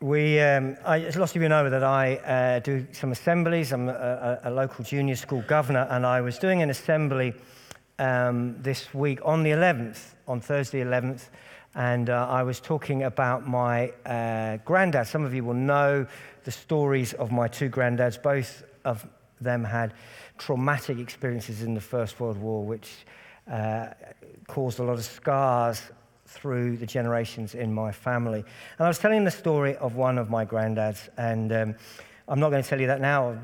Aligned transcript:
We, 0.00 0.40
um, 0.40 0.78
I, 0.82 1.00
as 1.00 1.16
lots 1.16 1.36
of 1.36 1.42
you 1.42 1.48
know 1.50 1.68
that 1.68 1.84
I 1.84 2.16
uh, 2.16 2.60
do 2.60 2.86
some 2.92 3.12
assemblies. 3.12 3.70
I'm 3.70 3.90
a, 3.90 3.92
a, 3.92 4.40
a, 4.44 4.50
local 4.50 4.82
junior 4.82 5.14
school 5.14 5.44
governor, 5.46 5.86
and 5.90 6.06
I 6.06 6.22
was 6.22 6.38
doing 6.38 6.62
an 6.62 6.70
assembly 6.70 7.34
um, 7.98 8.56
this 8.62 8.94
week 8.94 9.20
on 9.26 9.42
the 9.42 9.50
11th, 9.50 10.14
on 10.26 10.40
Thursday 10.40 10.82
11th, 10.82 11.28
and 11.74 12.08
uh, 12.08 12.26
I 12.30 12.42
was 12.44 12.60
talking 12.60 13.02
about 13.02 13.46
my 13.46 13.90
uh, 14.06 14.56
granddad. 14.64 15.06
Some 15.06 15.26
of 15.26 15.34
you 15.34 15.44
will 15.44 15.52
know 15.52 16.06
the 16.44 16.50
stories 16.50 17.12
of 17.12 17.30
my 17.30 17.46
two 17.46 17.68
granddads. 17.68 18.22
Both 18.22 18.64
of 18.86 19.06
them 19.38 19.62
had 19.62 19.92
traumatic 20.38 20.98
experiences 20.98 21.62
in 21.62 21.74
the 21.74 21.80
First 21.82 22.20
World 22.20 22.38
War, 22.38 22.64
which 22.64 22.90
uh, 23.52 23.88
caused 24.48 24.78
a 24.78 24.82
lot 24.82 24.94
of 24.94 25.04
scars 25.04 25.82
through 26.30 26.76
the 26.76 26.86
generations 26.86 27.54
in 27.54 27.74
my 27.74 27.90
family. 27.90 28.38
And 28.78 28.86
I 28.86 28.88
was 28.88 28.98
telling 28.98 29.24
the 29.24 29.30
story 29.30 29.76
of 29.76 29.96
one 29.96 30.16
of 30.16 30.30
my 30.30 30.46
granddads, 30.46 31.08
and 31.16 31.52
um, 31.52 31.74
I'm 32.28 32.38
not 32.38 32.50
going 32.50 32.62
to 32.62 32.68
tell 32.68 32.80
you 32.80 32.86
that 32.86 33.00
now. 33.00 33.36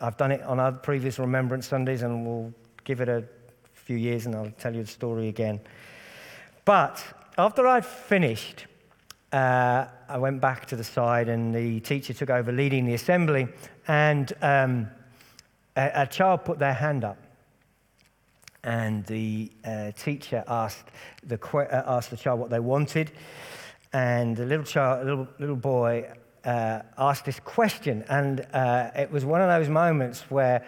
I've 0.00 0.16
done 0.16 0.32
it 0.32 0.42
on 0.42 0.58
other 0.58 0.78
previous 0.78 1.18
Remembrance 1.20 1.68
Sundays, 1.68 2.02
and 2.02 2.26
we'll 2.26 2.52
give 2.84 3.00
it 3.00 3.08
a 3.08 3.24
few 3.72 3.96
years 3.96 4.26
and 4.26 4.34
I'll 4.34 4.52
tell 4.58 4.74
you 4.74 4.82
the 4.82 4.88
story 4.88 5.28
again. 5.28 5.60
But 6.64 7.04
after 7.38 7.66
I'd 7.66 7.86
finished, 7.86 8.66
uh, 9.32 9.86
I 10.08 10.18
went 10.18 10.40
back 10.40 10.66
to 10.66 10.76
the 10.76 10.84
side, 10.84 11.28
and 11.28 11.54
the 11.54 11.80
teacher 11.80 12.12
took 12.12 12.30
over 12.30 12.50
leading 12.50 12.84
the 12.86 12.94
assembly, 12.94 13.48
and 13.86 14.32
um, 14.42 14.88
a, 15.76 15.90
a 15.94 16.06
child 16.06 16.44
put 16.44 16.58
their 16.58 16.74
hand 16.74 17.04
up 17.04 17.18
and 18.64 19.04
the 19.06 19.50
uh, 19.64 19.90
teacher 19.92 20.44
asked 20.46 20.90
the, 21.24 21.38
uh, 21.54 21.82
asked 21.86 22.10
the 22.10 22.16
child 22.16 22.38
what 22.40 22.50
they 22.50 22.60
wanted. 22.60 23.10
And 23.92 24.36
the 24.36 24.46
little 24.46 24.64
child, 24.64 25.04
little, 25.04 25.28
little 25.38 25.56
boy, 25.56 26.10
uh, 26.44 26.80
asked 26.96 27.24
this 27.24 27.40
question. 27.40 28.04
And 28.08 28.46
uh, 28.52 28.90
it 28.96 29.10
was 29.10 29.24
one 29.24 29.40
of 29.40 29.48
those 29.48 29.68
moments 29.68 30.30
where 30.30 30.64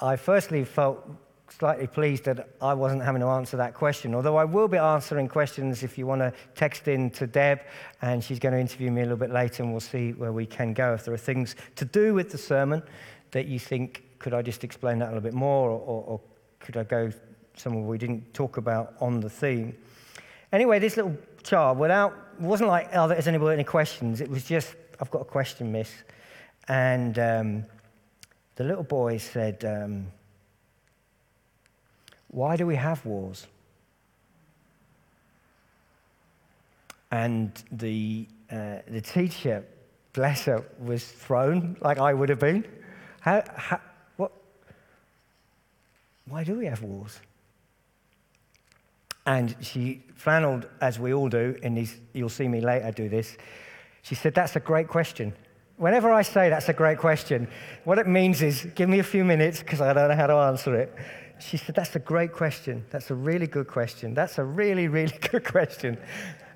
I 0.00 0.16
firstly 0.16 0.64
felt 0.64 1.08
slightly 1.48 1.86
pleased 1.86 2.24
that 2.24 2.48
I 2.60 2.74
wasn't 2.74 3.02
having 3.02 3.20
to 3.22 3.28
answer 3.28 3.56
that 3.56 3.72
question. 3.72 4.14
Although 4.14 4.36
I 4.36 4.44
will 4.44 4.68
be 4.68 4.76
answering 4.76 5.28
questions 5.28 5.82
if 5.82 5.96
you 5.96 6.06
want 6.06 6.20
to 6.20 6.32
text 6.54 6.88
in 6.88 7.10
to 7.10 7.26
Deb, 7.26 7.60
and 8.02 8.22
she's 8.22 8.38
going 8.38 8.52
to 8.52 8.60
interview 8.60 8.90
me 8.90 9.00
a 9.02 9.04
little 9.04 9.16
bit 9.16 9.30
later, 9.30 9.62
and 9.62 9.72
we'll 9.72 9.80
see 9.80 10.12
where 10.12 10.32
we 10.32 10.44
can 10.44 10.74
go. 10.74 10.92
If 10.94 11.04
there 11.04 11.14
are 11.14 11.18
things 11.18 11.56
to 11.76 11.84
do 11.84 12.12
with 12.12 12.30
the 12.30 12.38
sermon 12.38 12.82
that 13.30 13.46
you 13.46 13.58
think, 13.58 14.04
could 14.18 14.34
I 14.34 14.42
just 14.42 14.64
explain 14.64 14.98
that 14.98 15.06
a 15.06 15.12
little 15.12 15.22
bit 15.22 15.34
more, 15.34 15.70
or, 15.70 15.78
or, 15.80 16.04
or 16.04 16.20
could 16.60 16.76
I 16.76 16.84
go 16.84 17.10
somewhere 17.56 17.84
we 17.84 17.98
didn't 17.98 18.32
talk 18.34 18.56
about 18.56 18.94
on 19.00 19.20
the 19.20 19.30
theme. 19.30 19.74
Anyway, 20.52 20.78
this 20.78 20.96
little 20.96 21.16
child, 21.42 21.78
without, 21.78 22.12
it 22.38 22.44
wasn't 22.44 22.68
like, 22.68 22.90
oh, 22.94 23.08
there's 23.08 23.28
anybody 23.28 23.54
any 23.54 23.64
questions. 23.64 24.20
It 24.20 24.30
was 24.30 24.44
just, 24.44 24.74
I've 25.00 25.10
got 25.10 25.22
a 25.22 25.24
question, 25.24 25.72
miss. 25.72 25.90
And 26.68 27.18
um, 27.18 27.64
the 28.56 28.64
little 28.64 28.84
boy 28.84 29.18
said, 29.18 29.64
um, 29.64 30.06
why 32.28 32.56
do 32.56 32.66
we 32.66 32.76
have 32.76 33.04
wars? 33.04 33.46
And 37.10 37.52
the, 37.72 38.26
uh, 38.50 38.78
the 38.88 39.00
teacher, 39.00 39.64
bless 40.12 40.44
her, 40.44 40.64
was 40.80 41.04
thrown 41.04 41.76
like 41.80 41.98
I 41.98 42.12
would 42.12 42.28
have 42.28 42.40
been. 42.40 42.66
How, 43.20 43.42
how, 43.54 43.80
what? 44.16 44.32
Why 46.28 46.44
do 46.44 46.56
we 46.56 46.66
have 46.66 46.82
wars? 46.82 47.20
And 49.26 49.56
she 49.60 50.02
flannelled, 50.14 50.68
as 50.80 50.98
we 50.98 51.12
all 51.12 51.28
do, 51.28 51.56
these, 51.62 52.00
you'll 52.12 52.28
see 52.28 52.48
me 52.48 52.60
later 52.60 52.90
do 52.92 53.08
this. 53.08 53.36
She 54.02 54.14
said, 54.14 54.34
That's 54.34 54.56
a 54.56 54.60
great 54.60 54.88
question. 54.88 55.34
Whenever 55.76 56.10
I 56.10 56.22
say 56.22 56.48
that's 56.48 56.70
a 56.70 56.72
great 56.72 56.96
question, 56.96 57.48
what 57.84 57.98
it 57.98 58.06
means 58.06 58.40
is 58.40 58.66
give 58.74 58.88
me 58.88 59.00
a 59.00 59.04
few 59.04 59.24
minutes 59.24 59.60
because 59.60 59.80
I 59.80 59.92
don't 59.92 60.08
know 60.08 60.16
how 60.16 60.28
to 60.28 60.34
answer 60.34 60.74
it. 60.74 60.94
She 61.38 61.56
said, 61.56 61.74
That's 61.74 61.96
a 61.96 61.98
great 61.98 62.32
question. 62.32 62.84
That's 62.90 63.10
a 63.10 63.14
really 63.14 63.48
good 63.48 63.66
question. 63.66 64.14
That's 64.14 64.38
a 64.38 64.44
really, 64.44 64.86
really 64.86 65.18
good 65.30 65.44
question. 65.44 65.98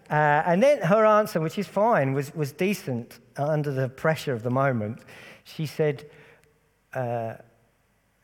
Uh, 0.09 0.42
and 0.47 0.62
then 0.62 0.80
her 0.82 1.04
answer, 1.04 1.41
which 1.41 1.59
is 1.59 1.69
fine, 1.69 2.12
was, 2.12 2.34
was 2.34 2.53
decent 2.53 3.19
under 3.36 3.72
the 3.72 3.88
pressure 3.88 4.32
of 4.32 4.42
the 4.42 4.50
moment. 4.50 5.00
She 5.44 5.66
said, 5.66 6.09
uh, 6.94 7.34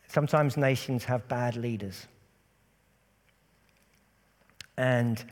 Sometimes 0.09 0.57
nations 0.57 1.05
have 1.05 1.27
bad 1.27 1.57
leaders. 1.57 2.07
And 4.77 5.25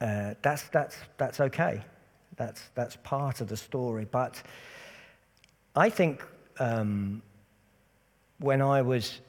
uh, 0.00 0.34
that's, 0.42 0.64
that's, 0.68 0.96
that's 1.16 1.40
okay. 1.40 1.82
That's, 2.36 2.62
that's 2.74 2.96
part 2.96 3.40
of 3.40 3.48
the 3.48 3.56
story. 3.56 4.06
But 4.10 4.42
I 5.74 5.90
think 5.90 6.24
um, 6.58 7.22
when 8.38 8.62
I 8.62 8.82
was 8.82 9.20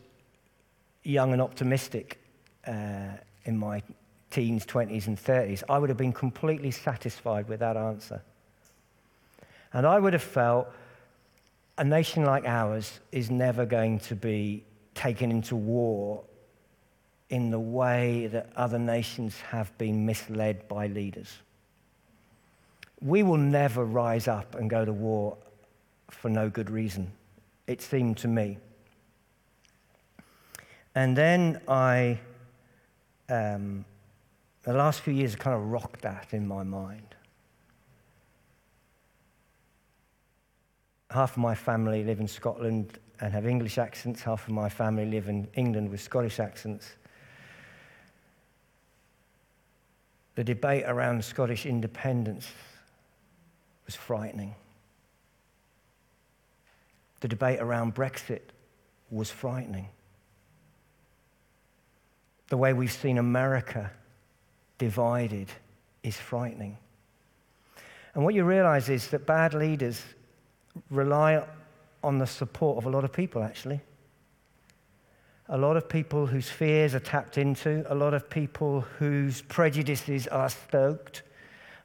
young 1.03 1.33
and 1.33 1.41
optimistic 1.41 2.19
uh, 2.67 3.17
in 3.45 3.57
my 3.57 3.81
teens, 4.29 4.65
20s, 4.65 5.07
and 5.07 5.17
30s, 5.17 5.63
I 5.67 5.79
would 5.79 5.89
have 5.89 5.97
been 5.97 6.13
completely 6.13 6.71
satisfied 6.71 7.47
with 7.49 7.59
that 7.61 7.77
answer. 7.77 8.21
And 9.73 9.85
I 9.85 9.99
would 9.99 10.13
have 10.13 10.23
felt 10.23 10.67
a 11.77 11.83
nation 11.83 12.25
like 12.25 12.45
ours 12.45 12.99
is 13.11 13.31
never 13.31 13.65
going 13.65 13.99
to 13.99 14.15
be 14.15 14.63
taken 14.93 15.31
into 15.31 15.55
war 15.55 16.23
in 17.29 17.51
the 17.51 17.59
way 17.59 18.27
that 18.27 18.49
other 18.55 18.79
nations 18.79 19.39
have 19.41 19.75
been 19.77 20.05
misled 20.05 20.67
by 20.67 20.87
leaders. 20.87 21.37
We 23.01 23.23
will 23.23 23.37
never 23.37 23.85
rise 23.85 24.27
up 24.27 24.55
and 24.55 24.69
go 24.69 24.83
to 24.83 24.91
war 24.91 25.37
for 26.09 26.29
no 26.29 26.49
good 26.49 26.69
reason, 26.69 27.11
it 27.67 27.81
seemed 27.81 28.17
to 28.17 28.27
me. 28.27 28.57
And 30.95 31.15
then 31.15 31.61
I, 31.67 32.19
um, 33.29 33.85
the 34.63 34.73
last 34.73 35.01
few 35.01 35.13
years, 35.13 35.35
kind 35.35 35.55
of 35.55 35.67
rocked 35.67 36.01
that 36.01 36.33
in 36.33 36.47
my 36.47 36.63
mind. 36.63 37.15
Half 41.11 41.33
of 41.33 41.37
my 41.37 41.55
family 41.55 42.03
live 42.03 42.19
in 42.19 42.27
Scotland 42.27 42.97
and 43.19 43.33
have 43.33 43.45
English 43.45 43.77
accents, 43.77 44.21
half 44.23 44.47
of 44.47 44.53
my 44.53 44.69
family 44.69 45.05
live 45.05 45.29
in 45.29 45.47
England 45.53 45.89
with 45.91 46.01
Scottish 46.01 46.39
accents. 46.39 46.93
The 50.39 50.43
debate 50.45 50.85
around 50.87 51.25
Scottish 51.25 51.65
independence 51.65 52.47
was 53.85 53.93
frightening. 53.93 54.55
The 57.19 57.27
debate 57.27 57.59
around 57.59 57.93
Brexit 57.93 58.39
was 59.11 59.29
frightening. 59.29 59.89
The 62.47 62.55
way 62.55 62.71
we've 62.71 62.89
seen 62.89 63.17
America 63.17 63.91
divided 64.77 65.49
is 66.03 66.15
frightening. 66.15 66.77
And 68.15 68.23
what 68.23 68.33
you 68.33 68.45
realize 68.45 68.87
is 68.87 69.09
that 69.09 69.25
bad 69.25 69.53
leaders 69.53 70.01
rely 70.89 71.43
on 72.01 72.17
the 72.17 72.27
support 72.27 72.77
of 72.77 72.85
a 72.85 72.89
lot 72.89 73.03
of 73.03 73.11
people, 73.11 73.43
actually 73.43 73.81
a 75.49 75.57
lot 75.57 75.75
of 75.75 75.89
people 75.89 76.27
whose 76.27 76.47
fears 76.47 76.93
are 76.93 76.99
tapped 76.99 77.37
into, 77.37 77.83
a 77.91 77.95
lot 77.95 78.13
of 78.13 78.29
people 78.29 78.81
whose 78.81 79.41
prejudices 79.41 80.27
are 80.27 80.49
stoked, 80.49 81.23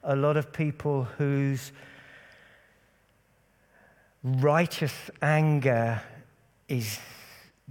a 0.03 0.15
lot 0.15 0.37
of 0.37 0.53
people 0.53 1.05
whose 1.05 1.73
righteous 4.23 5.11
anger 5.23 6.03
is 6.69 6.99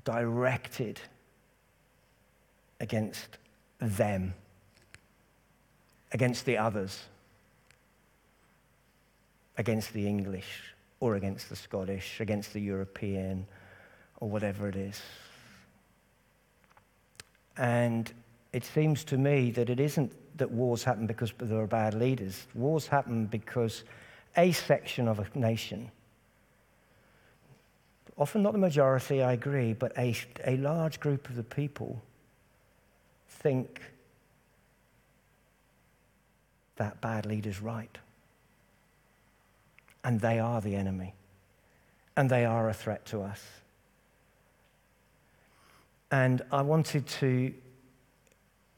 directed 0.04 1.00
against 2.80 3.38
them, 3.80 4.34
against 6.12 6.46
the 6.46 6.58
others, 6.58 7.04
against 9.60 9.94
the 9.94 10.08
English, 10.08 10.74
or 11.00 11.16
against 11.16 11.50
the 11.50 11.56
Scottish, 11.56 12.20
against 12.20 12.52
the 12.52 12.60
European, 12.60 13.46
or 14.20 14.28
whatever 14.28 14.68
it 14.68 14.76
is. 14.76 15.00
And 17.58 18.12
it 18.52 18.64
seems 18.64 19.04
to 19.06 19.18
me 19.18 19.52
that 19.52 19.70
it 19.70 19.80
isn't 19.80 20.12
that 20.38 20.52
wars 20.52 20.84
happen 20.84 21.06
because 21.06 21.32
there 21.38 21.60
are 21.60 21.68
bad 21.68 21.94
leaders. 21.94 22.48
Wars 22.56 22.88
happen 22.88 23.26
because 23.28 23.84
a 24.36 24.52
section 24.52 25.08
of 25.08 25.20
a 25.20 25.28
nation, 25.38 25.92
often 28.18 28.42
not 28.42 28.54
the 28.54 28.60
majority, 28.60 29.22
I 29.22 29.34
agree, 29.34 29.74
but 29.74 29.92
a, 29.98 30.16
a 30.46 30.58
large 30.58 31.00
group 31.00 31.30
of 31.30 31.36
the 31.36 31.44
people 31.44 32.02
think 33.28 33.82
that 36.78 37.00
bad 37.02 37.26
leader's 37.26 37.62
right. 37.62 37.98
And 40.04 40.20
they 40.20 40.40
are 40.40 40.60
the 40.62 40.76
enemy. 40.76 41.14
And 42.18 42.30
they 42.30 42.46
are 42.46 42.70
a 42.70 42.74
threat 42.74 43.06
to 43.08 43.22
us. 43.22 43.42
And 46.14 46.44
I 46.52 46.62
wanted 46.62 47.08
to 47.08 47.52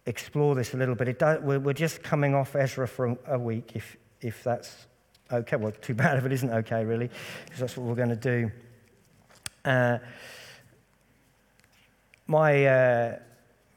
explore 0.06 0.56
this 0.56 0.74
a 0.74 0.78
little 0.78 0.96
bit. 0.96 1.20
Does, 1.20 1.42
we're, 1.42 1.74
just 1.74 2.02
coming 2.02 2.34
off 2.34 2.56
Ezra 2.56 2.88
for 2.88 3.18
a 3.28 3.38
week, 3.38 3.72
if, 3.76 3.98
if 4.22 4.42
that's 4.42 4.88
okay. 5.30 5.58
Well, 5.58 5.74
too 5.74 5.96
bad 5.96 6.18
if 6.18 6.26
it 6.26 6.32
isn't 6.32 6.50
okay, 6.50 6.86
really, 6.86 7.10
because 7.44 7.60
that's 7.60 7.76
what 7.76 7.88
we're 7.88 7.96
going 7.96 8.08
to 8.08 8.16
do. 8.16 8.52
Uh, 9.66 9.98
my 12.26 12.66
uh, 12.66 13.20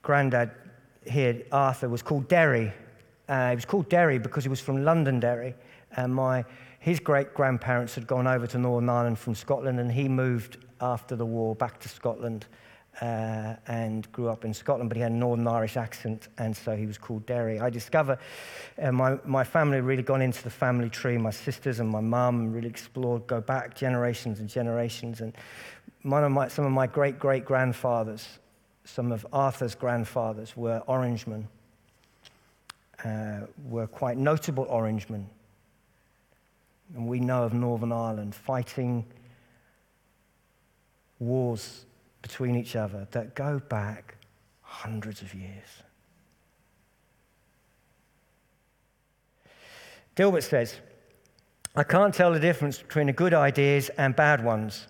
granddad 0.02 0.52
here, 1.04 1.42
Arthur, 1.50 1.88
was 1.88 2.00
called 2.00 2.28
Derry. 2.28 2.72
Uh, 3.28 3.48
he 3.50 3.56
was 3.56 3.64
called 3.64 3.88
Derry 3.88 4.20
because 4.20 4.44
he 4.44 4.48
was 4.48 4.60
from 4.60 4.84
Londonderry. 4.84 5.56
And 5.96 6.14
my, 6.14 6.44
his 6.78 7.00
great 7.00 7.34
grandparents 7.34 7.96
had 7.96 8.06
gone 8.06 8.28
over 8.28 8.46
to 8.46 8.56
Northern 8.56 8.88
Ireland 8.88 9.18
from 9.18 9.34
Scotland, 9.34 9.80
and 9.80 9.90
he 9.90 10.08
moved 10.08 10.58
after 10.80 11.16
the 11.16 11.26
war 11.26 11.56
back 11.56 11.80
to 11.80 11.88
Scotland 11.88 12.46
uh, 13.00 13.54
and 13.68 14.10
grew 14.12 14.28
up 14.28 14.44
in 14.44 14.52
Scotland, 14.52 14.90
but 14.90 14.96
he 14.96 15.02
had 15.02 15.12
a 15.12 15.14
Northern 15.14 15.46
Irish 15.46 15.76
accent, 15.76 16.28
and 16.38 16.56
so 16.56 16.74
he 16.74 16.86
was 16.86 16.98
called 16.98 17.24
Derry. 17.26 17.60
I 17.60 17.70
discover 17.70 18.18
uh, 18.82 18.90
my, 18.90 19.18
my 19.24 19.44
family 19.44 19.80
really 19.80 20.02
gone 20.02 20.20
into 20.20 20.42
the 20.42 20.50
family 20.50 20.90
tree. 20.90 21.16
My 21.16 21.30
sisters 21.30 21.78
and 21.80 21.88
my 21.88 22.00
mum 22.00 22.52
really 22.52 22.68
explored, 22.68 23.26
go 23.26 23.40
back 23.40 23.76
generations 23.76 24.40
and 24.40 24.48
generations. 24.48 25.20
And 25.20 25.32
one 26.02 26.24
of 26.24 26.32
my, 26.32 26.48
some 26.48 26.64
of 26.64 26.72
my 26.72 26.86
great 26.86 27.18
great 27.18 27.44
grandfathers, 27.44 28.38
some 28.84 29.12
of 29.12 29.24
Arthur's 29.32 29.74
grandfathers, 29.74 30.56
were 30.56 30.82
Orangemen, 30.88 31.46
uh, 33.04 33.40
were 33.68 33.86
quite 33.86 34.18
notable 34.18 34.66
Orangemen. 34.68 35.28
And 36.96 37.06
we 37.06 37.20
know 37.20 37.44
of 37.44 37.52
Northern 37.52 37.92
Ireland 37.92 38.34
fighting 38.34 39.04
wars 41.20 41.84
between 42.28 42.54
each 42.56 42.76
other 42.76 43.08
that 43.10 43.34
go 43.34 43.58
back 43.58 44.16
hundreds 44.60 45.22
of 45.22 45.34
years. 45.34 45.82
Dilbert 50.14 50.42
says, 50.42 50.76
I 51.74 51.84
can't 51.84 52.14
tell 52.14 52.32
the 52.32 52.40
difference 52.40 52.78
between 52.78 53.06
the 53.06 53.12
good 53.12 53.32
ideas 53.32 53.88
and 53.96 54.14
bad 54.14 54.44
ones. 54.44 54.88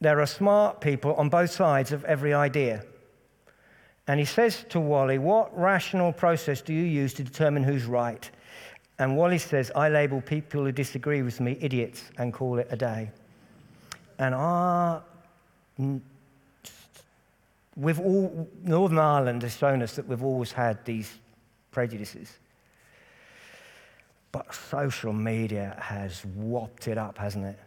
There 0.00 0.20
are 0.20 0.26
smart 0.26 0.80
people 0.80 1.14
on 1.14 1.28
both 1.28 1.50
sides 1.50 1.92
of 1.92 2.04
every 2.04 2.32
idea. 2.32 2.84
And 4.06 4.18
he 4.18 4.26
says 4.26 4.64
to 4.70 4.80
Wally, 4.80 5.18
What 5.18 5.56
rational 5.56 6.12
process 6.12 6.60
do 6.60 6.72
you 6.72 6.84
use 6.84 7.14
to 7.14 7.24
determine 7.24 7.62
who's 7.62 7.84
right? 7.84 8.28
And 8.98 9.16
Wally 9.16 9.38
says, 9.38 9.70
I 9.74 9.88
label 9.88 10.20
people 10.20 10.64
who 10.64 10.72
disagree 10.72 11.22
with 11.22 11.40
me 11.40 11.58
idiots 11.60 12.10
and 12.18 12.32
call 12.32 12.58
it 12.58 12.68
a 12.70 12.76
day. 12.76 13.10
And 14.18 14.34
our 14.34 15.02
we've 17.76 18.00
all, 18.00 18.48
Northern 18.62 18.98
Ireland 18.98 19.42
has 19.42 19.56
shown 19.56 19.82
us 19.82 19.96
that 19.96 20.06
we've 20.06 20.22
always 20.22 20.52
had 20.52 20.84
these 20.84 21.12
prejudices. 21.70 22.38
But 24.30 24.54
social 24.54 25.12
media 25.12 25.76
has 25.80 26.24
whopped 26.34 26.88
it 26.88 26.98
up, 26.98 27.18
hasn't 27.18 27.46
it? 27.46 27.58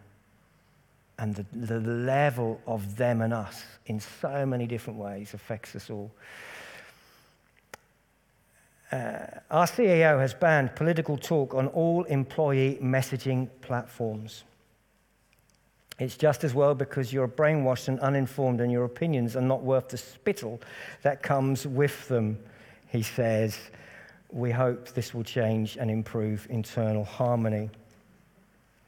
And 1.17 1.35
the, 1.35 1.45
the 1.53 1.79
level 1.79 2.59
of 2.67 2.97
them 2.97 3.21
and 3.21 3.33
us 3.33 3.63
in 3.85 3.99
so 3.99 4.45
many 4.45 4.67
different 4.67 4.99
ways 4.99 5.33
affects 5.33 5.75
us 5.75 5.89
all. 5.89 6.11
Uh, 8.91 9.25
our 9.49 9.65
CEO 9.65 10.19
has 10.19 10.33
banned 10.33 10.75
political 10.75 11.17
talk 11.17 11.53
on 11.53 11.67
all 11.67 12.03
employee 12.05 12.77
messaging 12.81 13.49
platforms. 13.61 14.43
It's 15.97 16.17
just 16.17 16.43
as 16.43 16.53
well 16.53 16.75
because 16.75 17.13
you're 17.13 17.27
brainwashed 17.27 17.87
and 17.87 17.99
uninformed, 18.01 18.59
and 18.59 18.71
your 18.71 18.83
opinions 18.83 19.35
are 19.35 19.41
not 19.41 19.63
worth 19.63 19.89
the 19.89 19.97
spittle 19.97 20.59
that 21.03 21.23
comes 21.23 21.65
with 21.65 22.07
them, 22.09 22.37
he 22.87 23.01
says. 23.01 23.57
We 24.31 24.51
hope 24.51 24.89
this 24.89 25.13
will 25.13 25.23
change 25.23 25.77
and 25.77 25.89
improve 25.89 26.47
internal 26.49 27.05
harmony. 27.05 27.69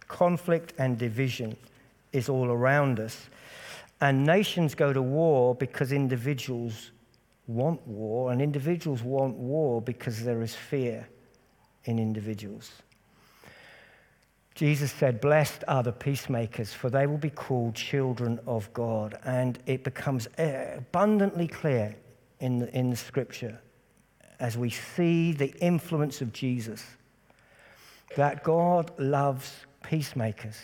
Conflict 0.08 0.74
and 0.78 0.98
division 0.98 1.56
is 2.12 2.28
all 2.28 2.48
around 2.48 3.00
us. 3.00 3.30
And 4.02 4.26
nations 4.26 4.76
go 4.76 4.92
to 4.92 5.02
war 5.02 5.56
because 5.56 5.92
individuals 5.92 6.92
want 7.48 7.86
war, 7.88 8.32
and 8.32 8.42
individuals 8.42 9.02
want 9.02 9.36
war 9.38 9.82
because 9.82 10.24
there 10.24 10.42
is 10.42 10.54
fear 10.54 11.08
in 11.86 12.00
individuals. 12.00 12.72
Jesus 14.58 14.92
said, 14.92 15.22
Blessed 15.22 15.64
are 15.68 15.84
the 15.84 15.92
peacemakers, 15.92 16.74
for 16.74 16.90
they 16.90 17.06
will 17.06 17.20
be 17.20 17.30
called 17.30 17.76
children 17.76 18.40
of 18.48 18.74
God. 18.74 19.20
And 19.24 19.60
it 19.68 19.84
becomes 19.84 20.26
uh, 20.40 20.78
abundantly 20.78 21.48
clear 21.48 21.96
in 22.40 22.58
the, 22.58 22.76
in 22.76 22.90
the 22.90 22.96
scripture 22.96 23.62
as 24.40 24.58
we 24.58 24.72
see 24.72 25.32
the 25.32 25.54
influence 25.60 26.22
of 26.22 26.34
Jesus 26.34 26.84
that 28.16 28.44
God 28.44 28.92
loves 28.98 29.54
peacemakers. 29.84 30.58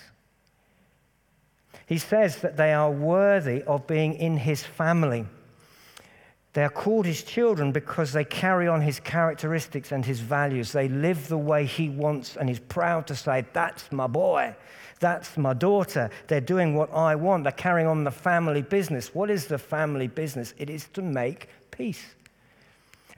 He 1.86 2.00
says 2.00 2.38
that 2.38 2.58
they 2.58 2.74
are 2.74 2.90
worthy 2.90 3.62
of 3.62 3.86
being 3.86 4.16
in 4.16 4.38
his 4.38 4.64
family. 4.64 5.28
They 6.54 6.64
are 6.64 6.70
called 6.70 7.08
his 7.08 7.24
children 7.24 7.72
because 7.72 8.14
they 8.14 8.24
carry 8.24 8.68
on 8.68 8.82
his 8.82 9.00
characteristics 9.00 9.92
and 9.92 10.06
his 10.06 10.20
values. 10.20 10.72
They 10.72 10.88
live 10.88 11.28
the 11.28 11.38
way 11.38 11.66
he 11.66 11.90
wants 11.90 12.38
and 12.38 12.48
he's 12.48 12.60
proud 12.60 13.08
to 13.08 13.16
say, 13.16 13.46
That's 13.54 13.92
my 13.92 14.08
boy. 14.08 14.56
That's 15.00 15.36
my 15.36 15.54
daughter. 15.54 16.10
They're 16.28 16.40
doing 16.40 16.76
what 16.76 16.94
I 16.94 17.16
want. 17.16 17.44
They're 17.44 17.52
carrying 17.52 17.88
on 17.88 18.04
the 18.04 18.12
family 18.12 18.62
business. 18.62 19.14
What 19.14 19.30
is 19.30 19.48
the 19.48 19.58
family 19.58 20.08
business? 20.08 20.54
It 20.58 20.70
is 20.70 20.88
to 20.94 21.02
make 21.02 21.50
peace. 21.72 22.16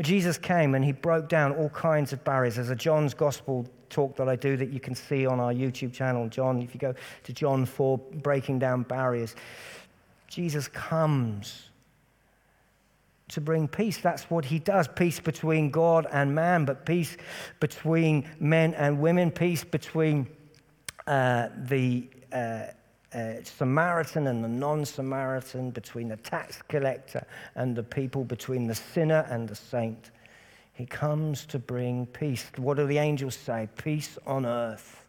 Jesus 0.02 0.38
came 0.38 0.74
and 0.74 0.84
he 0.84 0.94
broke 0.94 1.30
down 1.30 1.54
all 1.54 1.70
kinds 1.70 2.12
of 2.12 2.24
barriers. 2.24 2.56
There's 2.56 2.70
a 2.70 2.76
John's 2.76 3.14
Gospel 3.14 3.68
talk 3.90 4.16
that 4.16 4.28
I 4.28 4.36
do 4.36 4.58
that 4.58 4.70
you 4.70 4.80
can 4.80 4.96
see 4.96 5.26
on 5.26 5.40
our 5.40 5.54
YouTube 5.54 5.94
channel. 5.94 6.28
John, 6.28 6.62
if 6.62 6.74
you 6.74 6.80
go 6.80 6.96
to 7.24 7.34
John 7.34 7.66
4, 7.66 7.98
breaking 7.98 8.60
down 8.60 8.84
barriers, 8.84 9.36
Jesus 10.28 10.68
comes 10.68 11.70
to 13.30 13.42
bring 13.42 13.68
peace. 13.68 13.98
That's 13.98 14.30
what 14.30 14.46
he 14.46 14.60
does 14.60 14.88
peace 14.88 15.20
between 15.20 15.72
God 15.72 16.08
and 16.12 16.34
man, 16.36 16.66
but 16.66 16.86
peace 16.86 17.18
between 17.60 18.30
men 18.40 18.74
and 18.76 19.00
women, 19.00 19.32
peace 19.32 19.64
between 19.64 20.28
uh, 21.08 21.50
the 21.64 22.08
uh, 22.32 22.68
uh, 23.14 23.34
Samaritan 23.44 24.28
and 24.28 24.44
the 24.44 24.48
non 24.48 24.86
Samaritan, 24.86 25.72
between 25.72 26.10
the 26.10 26.18
tax 26.18 26.62
collector 26.68 27.26
and 27.56 27.76
the 27.76 27.84
people, 27.84 28.24
between 28.24 28.68
the 28.68 28.76
sinner 28.76 29.26
and 29.30 29.48
the 29.48 29.56
saint. 29.56 30.12
He 30.74 30.86
comes 30.86 31.46
to 31.46 31.58
bring 31.58 32.06
peace. 32.06 32.46
What 32.58 32.78
do 32.78 32.86
the 32.86 32.98
angels 32.98 33.36
say? 33.36 33.70
Peace 33.78 34.18
on 34.28 34.46
earth. 34.46 35.06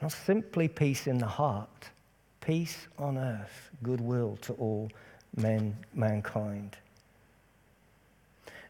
Not 0.00 0.12
simply 0.12 0.68
peace 0.68 1.06
in 1.06 1.18
the 1.18 1.26
heart, 1.26 1.90
peace 2.40 2.86
on 2.98 3.18
earth, 3.18 3.70
goodwill 3.82 4.38
to 4.42 4.52
all 4.54 4.90
men, 5.36 5.76
mankind. 5.94 6.76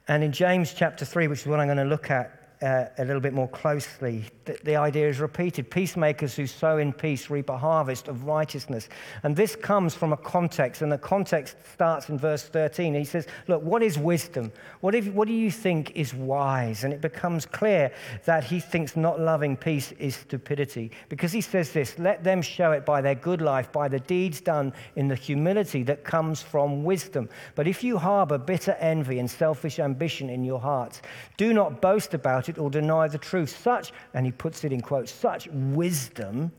And 0.07 0.23
in 0.23 0.33
James 0.33 0.75
chapter 0.75 1.05
3, 1.05 1.29
which 1.29 1.41
is 1.41 1.47
what 1.47 1.61
I'm 1.61 1.67
going 1.67 1.79
to 1.79 1.85
look 1.85 2.11
at 2.11 2.44
uh, 2.65 2.89
a 2.97 3.05
little 3.05 3.21
bit 3.21 3.35
more 3.35 3.49
closely, 3.49 4.25
the, 4.47 4.59
the, 4.65 4.75
idea 4.75 5.07
is 5.07 5.21
repeated. 5.21 5.71
Peacemakers 5.71 6.35
who 6.35 6.47
sow 6.47 6.79
in 6.79 6.95
peace 6.95 7.29
reap 7.29 7.51
a 7.51 7.59
harvest 7.59 8.09
of 8.09 8.25
righteousness. 8.25 8.89
And 9.23 9.37
this 9.37 9.55
comes 9.55 9.95
from 9.95 10.15
a 10.15 10.17
context, 10.17 10.81
and 10.81 10.91
the 10.91 10.97
context 10.97 11.57
starts 11.75 12.09
in 12.09 12.17
verse 12.17 12.45
13. 12.45 12.95
He 12.95 13.05
says, 13.05 13.27
Look, 13.49 13.63
what 13.63 13.83
is 13.83 13.99
wisdom? 13.99 14.51
What, 14.81 14.95
if, 14.95 15.09
what 15.09 15.29
do 15.29 15.35
you 15.35 15.51
think 15.51 15.93
is 15.95 16.15
wise? 16.15 16.85
And 16.85 16.93
it 16.95 17.03
becomes 17.03 17.45
clear 17.45 17.93
that 18.25 18.45
he 18.45 18.61
thinks 18.61 18.97
not 18.97 19.21
loving 19.21 19.59
peace 19.59 19.93
is 19.99 20.17
stupidity. 20.17 20.91
Because 21.11 21.33
he 21.33 21.43
says 21.43 21.71
this 21.71 21.99
let 21.99 22.25
them 22.25 22.41
show 22.41 22.73
it 22.73 22.87
by 22.87 23.03
their 23.03 23.15
good 23.15 23.43
life, 23.43 23.71
by 23.73 23.89
the 23.89 24.01
deeds 24.01 24.41
done 24.41 24.73
in 24.97 25.07
the 25.09 25.15
humility 25.15 25.83
that 25.83 26.03
comes 26.03 26.41
from 26.41 26.83
wisdom. 26.83 27.29
But 27.57 27.69
if 27.69 27.85
you 27.85 27.99
harbor 27.99 28.39
bitter 28.39 28.73
envy 28.81 29.19
and 29.19 29.31
selfish 29.31 29.79
ambition 29.79 30.31
in 30.31 30.45
your 30.45 30.61
hearts, 30.61 31.03
do 31.37 31.53
not 31.53 31.83
boast 31.83 32.15
about 32.15 32.49
it 32.49 32.54
or 32.59 32.71
deny 32.71 33.09
the 33.09 33.19
truth. 33.19 33.57
Such, 33.63 33.93
and 34.15 34.27
he 34.27 34.33
puts 34.33 34.65
it 34.65 34.73
in 34.73 34.81
quotes, 34.81 35.13
such 35.13 35.49
wisdom 35.49 36.53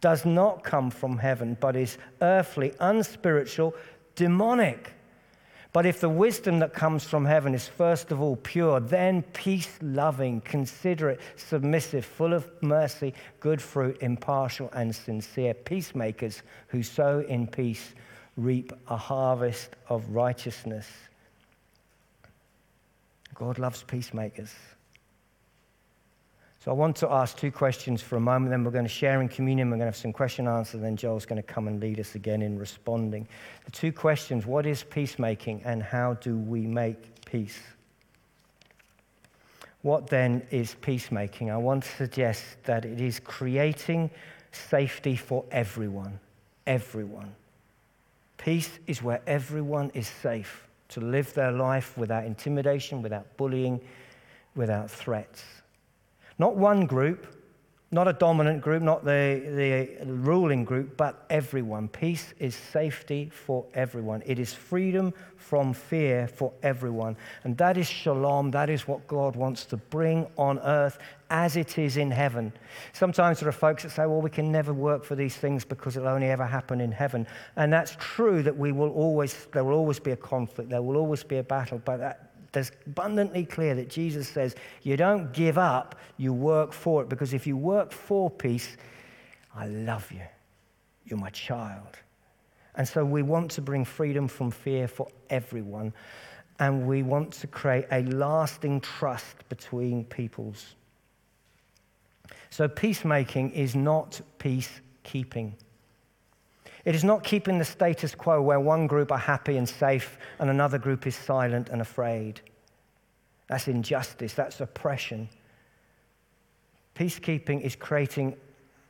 does 0.00 0.24
not 0.24 0.64
come 0.64 0.90
from 0.90 1.16
heaven, 1.18 1.56
but 1.60 1.76
is 1.76 1.96
earthly, 2.20 2.74
unspiritual, 2.80 3.74
demonic. 4.16 4.92
But 5.72 5.86
if 5.86 6.00
the 6.00 6.08
wisdom 6.08 6.58
that 6.58 6.74
comes 6.74 7.04
from 7.04 7.24
heaven 7.24 7.54
is 7.54 7.66
first 7.66 8.12
of 8.12 8.20
all 8.20 8.36
pure, 8.36 8.78
then 8.78 9.22
peace 9.32 9.78
loving, 9.80 10.42
considerate, 10.42 11.20
submissive, 11.36 12.04
full 12.04 12.34
of 12.34 12.50
mercy, 12.62 13.14
good 13.40 13.62
fruit, 13.62 13.96
impartial, 14.02 14.68
and 14.74 14.94
sincere. 14.94 15.54
Peacemakers 15.54 16.42
who 16.68 16.82
sow 16.82 17.20
in 17.20 17.46
peace 17.46 17.94
reap 18.36 18.72
a 18.88 18.96
harvest 18.96 19.70
of 19.88 20.06
righteousness. 20.10 20.86
God 23.34 23.58
loves 23.58 23.82
peacemakers. 23.82 24.52
So 26.62 26.70
I 26.70 26.74
want 26.74 26.94
to 26.98 27.10
ask 27.10 27.36
two 27.36 27.50
questions 27.50 28.02
for 28.02 28.14
a 28.14 28.20
moment, 28.20 28.50
then 28.50 28.62
we're 28.62 28.70
going 28.70 28.84
to 28.84 28.88
share 28.88 29.20
in 29.20 29.28
communion. 29.28 29.68
We're 29.68 29.78
going 29.78 29.80
to 29.80 29.86
have 29.86 29.96
some 29.96 30.12
question 30.12 30.46
and 30.46 30.66
then 30.66 30.96
Joel's 30.96 31.26
going 31.26 31.42
to 31.42 31.42
come 31.42 31.66
and 31.66 31.80
lead 31.80 31.98
us 31.98 32.14
again 32.14 32.40
in 32.40 32.56
responding. 32.56 33.26
The 33.64 33.72
two 33.72 33.90
questions 33.90 34.46
what 34.46 34.64
is 34.64 34.84
peacemaking 34.84 35.62
and 35.64 35.82
how 35.82 36.14
do 36.14 36.36
we 36.36 36.60
make 36.60 37.24
peace? 37.24 37.58
What 39.80 40.06
then 40.06 40.46
is 40.52 40.76
peacemaking? 40.80 41.50
I 41.50 41.56
want 41.56 41.82
to 41.82 41.90
suggest 41.96 42.44
that 42.62 42.84
it 42.84 43.00
is 43.00 43.18
creating 43.18 44.08
safety 44.52 45.16
for 45.16 45.44
everyone. 45.50 46.20
Everyone. 46.68 47.34
Peace 48.38 48.78
is 48.86 49.02
where 49.02 49.20
everyone 49.26 49.90
is 49.94 50.06
safe 50.06 50.68
to 50.90 51.00
live 51.00 51.34
their 51.34 51.50
life 51.50 51.98
without 51.98 52.24
intimidation, 52.24 53.02
without 53.02 53.36
bullying, 53.36 53.80
without 54.54 54.88
threats. 54.88 55.42
Not 56.42 56.56
one 56.56 56.86
group, 56.86 57.28
not 57.92 58.08
a 58.08 58.12
dominant 58.12 58.62
group, 58.62 58.82
not 58.82 59.04
the, 59.04 59.94
the 60.00 60.04
ruling 60.04 60.64
group, 60.64 60.96
but 60.96 61.24
everyone. 61.30 61.86
Peace 61.86 62.34
is 62.40 62.56
safety 62.56 63.30
for 63.32 63.64
everyone. 63.74 64.24
It 64.26 64.40
is 64.40 64.52
freedom 64.52 65.14
from 65.36 65.72
fear 65.72 66.26
for 66.26 66.52
everyone. 66.64 67.16
And 67.44 67.56
that 67.58 67.76
is 67.76 67.86
shalom. 67.86 68.50
That 68.50 68.70
is 68.70 68.88
what 68.88 69.06
God 69.06 69.36
wants 69.36 69.64
to 69.66 69.76
bring 69.76 70.26
on 70.36 70.58
earth 70.58 70.98
as 71.30 71.56
it 71.56 71.78
is 71.78 71.96
in 71.96 72.10
heaven. 72.10 72.52
Sometimes 72.92 73.38
there 73.38 73.48
are 73.48 73.52
folks 73.52 73.84
that 73.84 73.90
say, 73.90 74.06
well, 74.06 74.20
we 74.20 74.28
can 74.28 74.50
never 74.50 74.72
work 74.72 75.04
for 75.04 75.14
these 75.14 75.36
things 75.36 75.64
because 75.64 75.96
it'll 75.96 76.08
only 76.08 76.26
ever 76.26 76.44
happen 76.44 76.80
in 76.80 76.90
heaven. 76.90 77.24
And 77.54 77.72
that's 77.72 77.96
true 78.00 78.42
that 78.42 78.58
we 78.58 78.72
will 78.72 78.90
always, 78.90 79.46
there 79.52 79.62
will 79.62 79.76
always 79.76 80.00
be 80.00 80.10
a 80.10 80.16
conflict, 80.16 80.70
there 80.70 80.82
will 80.82 80.96
always 80.96 81.22
be 81.22 81.38
a 81.38 81.44
battle, 81.44 81.80
but 81.84 81.98
that, 81.98 82.31
that's 82.52 82.70
abundantly 82.86 83.44
clear 83.44 83.74
that 83.74 83.88
Jesus 83.88 84.28
says 84.28 84.54
you 84.82 84.96
don't 84.96 85.32
give 85.32 85.58
up, 85.58 85.96
you 86.18 86.32
work 86.32 86.72
for 86.72 87.02
it. 87.02 87.08
Because 87.08 87.32
if 87.32 87.46
you 87.46 87.56
work 87.56 87.92
for 87.92 88.30
peace, 88.30 88.76
I 89.54 89.66
love 89.66 90.10
you. 90.12 90.22
You're 91.06 91.18
my 91.18 91.30
child. 91.30 91.98
And 92.74 92.86
so 92.86 93.04
we 93.04 93.22
want 93.22 93.50
to 93.52 93.60
bring 93.60 93.84
freedom 93.84 94.28
from 94.28 94.50
fear 94.50 94.86
for 94.88 95.08
everyone. 95.30 95.92
And 96.58 96.86
we 96.86 97.02
want 97.02 97.32
to 97.34 97.46
create 97.46 97.86
a 97.90 98.02
lasting 98.02 98.80
trust 98.80 99.48
between 99.48 100.04
peoples. 100.04 100.74
So 102.50 102.68
peacemaking 102.68 103.50
is 103.52 103.74
not 103.74 104.20
peacekeeping. 104.38 105.54
It 106.84 106.94
is 106.94 107.04
not 107.04 107.22
keeping 107.22 107.58
the 107.58 107.64
status 107.64 108.14
quo 108.14 108.42
where 108.42 108.58
one 108.58 108.86
group 108.86 109.12
are 109.12 109.18
happy 109.18 109.56
and 109.56 109.68
safe 109.68 110.18
and 110.38 110.50
another 110.50 110.78
group 110.78 111.06
is 111.06 111.14
silent 111.14 111.68
and 111.68 111.80
afraid. 111.80 112.40
That's 113.48 113.68
injustice, 113.68 114.34
that's 114.34 114.60
oppression. 114.60 115.28
Peacekeeping 116.96 117.60
is 117.60 117.76
creating 117.76 118.36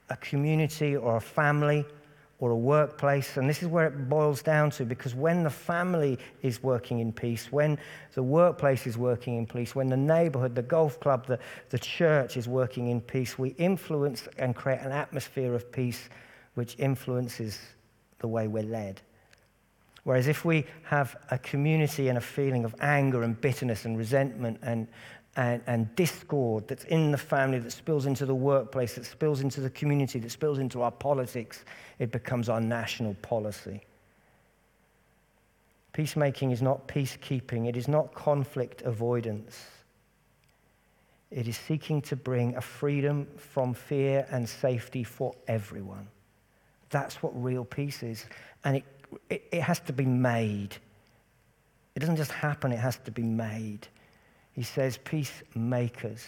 a 0.09 0.17
community 0.17 0.97
or 0.97 1.17
a 1.17 1.21
family 1.21 1.85
or 2.39 2.51
a 2.51 2.57
workplace, 2.57 3.37
and 3.37 3.49
this 3.49 3.63
is 3.63 3.69
where 3.69 3.87
it 3.87 4.09
boils 4.09 4.43
down 4.43 4.69
to 4.69 4.85
because 4.85 5.15
when 5.15 5.45
the 5.45 5.51
family 5.51 6.19
is 6.43 6.61
working 6.61 6.99
in 6.99 7.13
peace, 7.13 7.53
when 7.53 7.79
the 8.15 8.23
workplace 8.23 8.85
is 8.85 8.99
working 8.99 9.37
in 9.37 9.47
peace, 9.47 9.77
when 9.77 9.89
the 9.89 9.97
neighborhood, 9.97 10.55
the 10.55 10.63
golf 10.63 10.99
club, 10.99 11.25
the, 11.27 11.39
the 11.69 11.79
church 11.79 12.37
is 12.37 12.49
working 12.49 12.89
in 12.89 13.01
peace, 13.01 13.39
we 13.39 13.51
influence 13.51 14.27
and 14.39 14.57
create 14.57 14.81
an 14.81 14.91
atmosphere 14.91 15.55
of 15.55 15.71
peace 15.71 16.09
which 16.55 16.75
influences 16.81 17.61
the 18.23 18.29
way 18.29 18.49
we're 18.49 18.63
led. 18.63 19.03
Whereas 20.05 20.27
if 20.27 20.45
we 20.45 20.65
have 20.85 21.17
a 21.31 21.39
community 21.39 22.09
and 22.09 22.19
a 22.19 22.23
feeling 22.23 22.65
of 22.65 22.75
anger 22.81 23.23
and 23.23 23.41
bitterness 23.41 23.85
and 23.85 23.97
resentment 23.97 24.59
and, 24.63 24.89
and, 25.37 25.63
and, 25.67 25.95
discord 25.95 26.67
that's 26.67 26.85
in 26.85 27.13
the 27.13 27.19
family, 27.19 27.59
that 27.61 27.71
spills 27.71 28.07
into 28.07 28.27
the 28.27 28.35
workplace, 28.35 28.95
that 28.95 29.07
spills 29.07 29.43
into 29.43 29.61
the 29.61 29.71
community, 29.71 30.19
that 30.19 30.31
spills 30.31 30.59
into 30.59 30.83
our 30.83 30.91
politics, 30.91 31.65
it 31.99 32.11
becomes 32.11 32.49
our 32.49 32.61
national 32.61 33.15
policy. 33.23 33.83
Peacemaking 35.93 36.51
is 36.51 36.63
not 36.63 36.89
peacekeeping, 36.89 37.69
it 37.69 37.77
is 37.77 37.87
not 37.87 38.13
conflict 38.15 38.83
avoidance. 38.83 39.67
It 41.31 41.49
is 41.49 41.57
seeking 41.57 42.03
to 42.03 42.17
bring 42.17 42.57
a 42.57 42.61
freedom 42.61 43.27
from 43.39 43.73
fear 43.73 44.27
and 44.31 44.47
safety 44.47 45.03
for 45.03 45.35
everyone. 45.49 46.09
That's 46.93 47.21
what 47.23 47.33
real 47.35 47.65
peace 47.65 48.05
is. 48.05 48.25
And 48.63 48.77
it, 48.77 48.85
it, 49.29 49.45
it 49.51 49.63
has 49.63 49.81
to 49.81 49.93
be 49.93 50.05
made. 50.05 50.77
It 51.97 52.01
doesn't 52.01 52.17
just 52.17 52.31
happen, 52.31 52.71
it 52.71 52.79
has 52.79 52.99
to 52.99 53.11
be 53.11 53.23
made. 53.23 53.89
He 54.53 54.63
says, 54.63 54.99
peacemakers. 54.99 56.25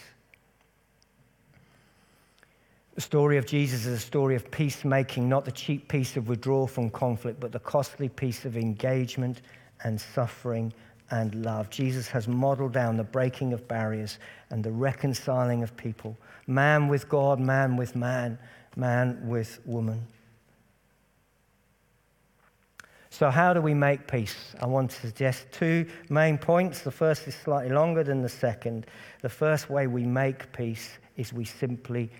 The 2.95 3.01
story 3.01 3.37
of 3.37 3.45
Jesus 3.45 3.85
is 3.85 3.93
a 3.93 3.99
story 3.99 4.35
of 4.35 4.49
peacemaking, 4.51 5.29
not 5.29 5.45
the 5.45 5.51
cheap 5.51 5.87
peace 5.87 6.17
of 6.17 6.27
withdrawal 6.27 6.65
from 6.65 6.89
conflict, 6.89 7.39
but 7.39 7.51
the 7.51 7.59
costly 7.59 8.09
peace 8.09 8.45
of 8.45 8.57
engagement 8.57 9.41
and 9.83 9.99
suffering 9.99 10.73
and 11.11 11.35
love. 11.45 11.69
Jesus 11.69 12.07
has 12.07 12.27
modeled 12.27 12.73
down 12.73 12.97
the 12.97 13.03
breaking 13.03 13.53
of 13.53 13.67
barriers 13.67 14.17
and 14.49 14.63
the 14.63 14.71
reconciling 14.71 15.61
of 15.61 15.75
people 15.77 16.17
man 16.47 16.87
with 16.87 17.09
God, 17.09 17.39
man 17.39 17.75
with 17.75 17.95
man, 17.95 18.39
man 18.75 19.27
with 19.27 19.59
woman. 19.65 20.01
So, 23.17 23.29
how 23.29 23.53
do 23.53 23.61
we 23.61 23.73
make 23.73 24.07
peace? 24.11 24.35
I 24.59 24.65
want 24.65 24.91
to 24.91 24.99
suggest 24.99 25.45
two 25.53 25.85
main 26.09 26.37
points. 26.37 26.81
The 26.81 26.91
first 26.91 27.29
is 27.29 27.35
slightly 27.35 27.73
longer 27.73 28.03
than 28.03 28.21
the 28.21 28.27
second. 28.27 28.87
The 29.21 29.29
first 29.29 29.69
way 29.69 29.87
we 29.87 30.03
make 30.03 30.51
peace 30.51 30.89
is 31.15 31.31
we 31.31 31.45
simply 31.45 32.11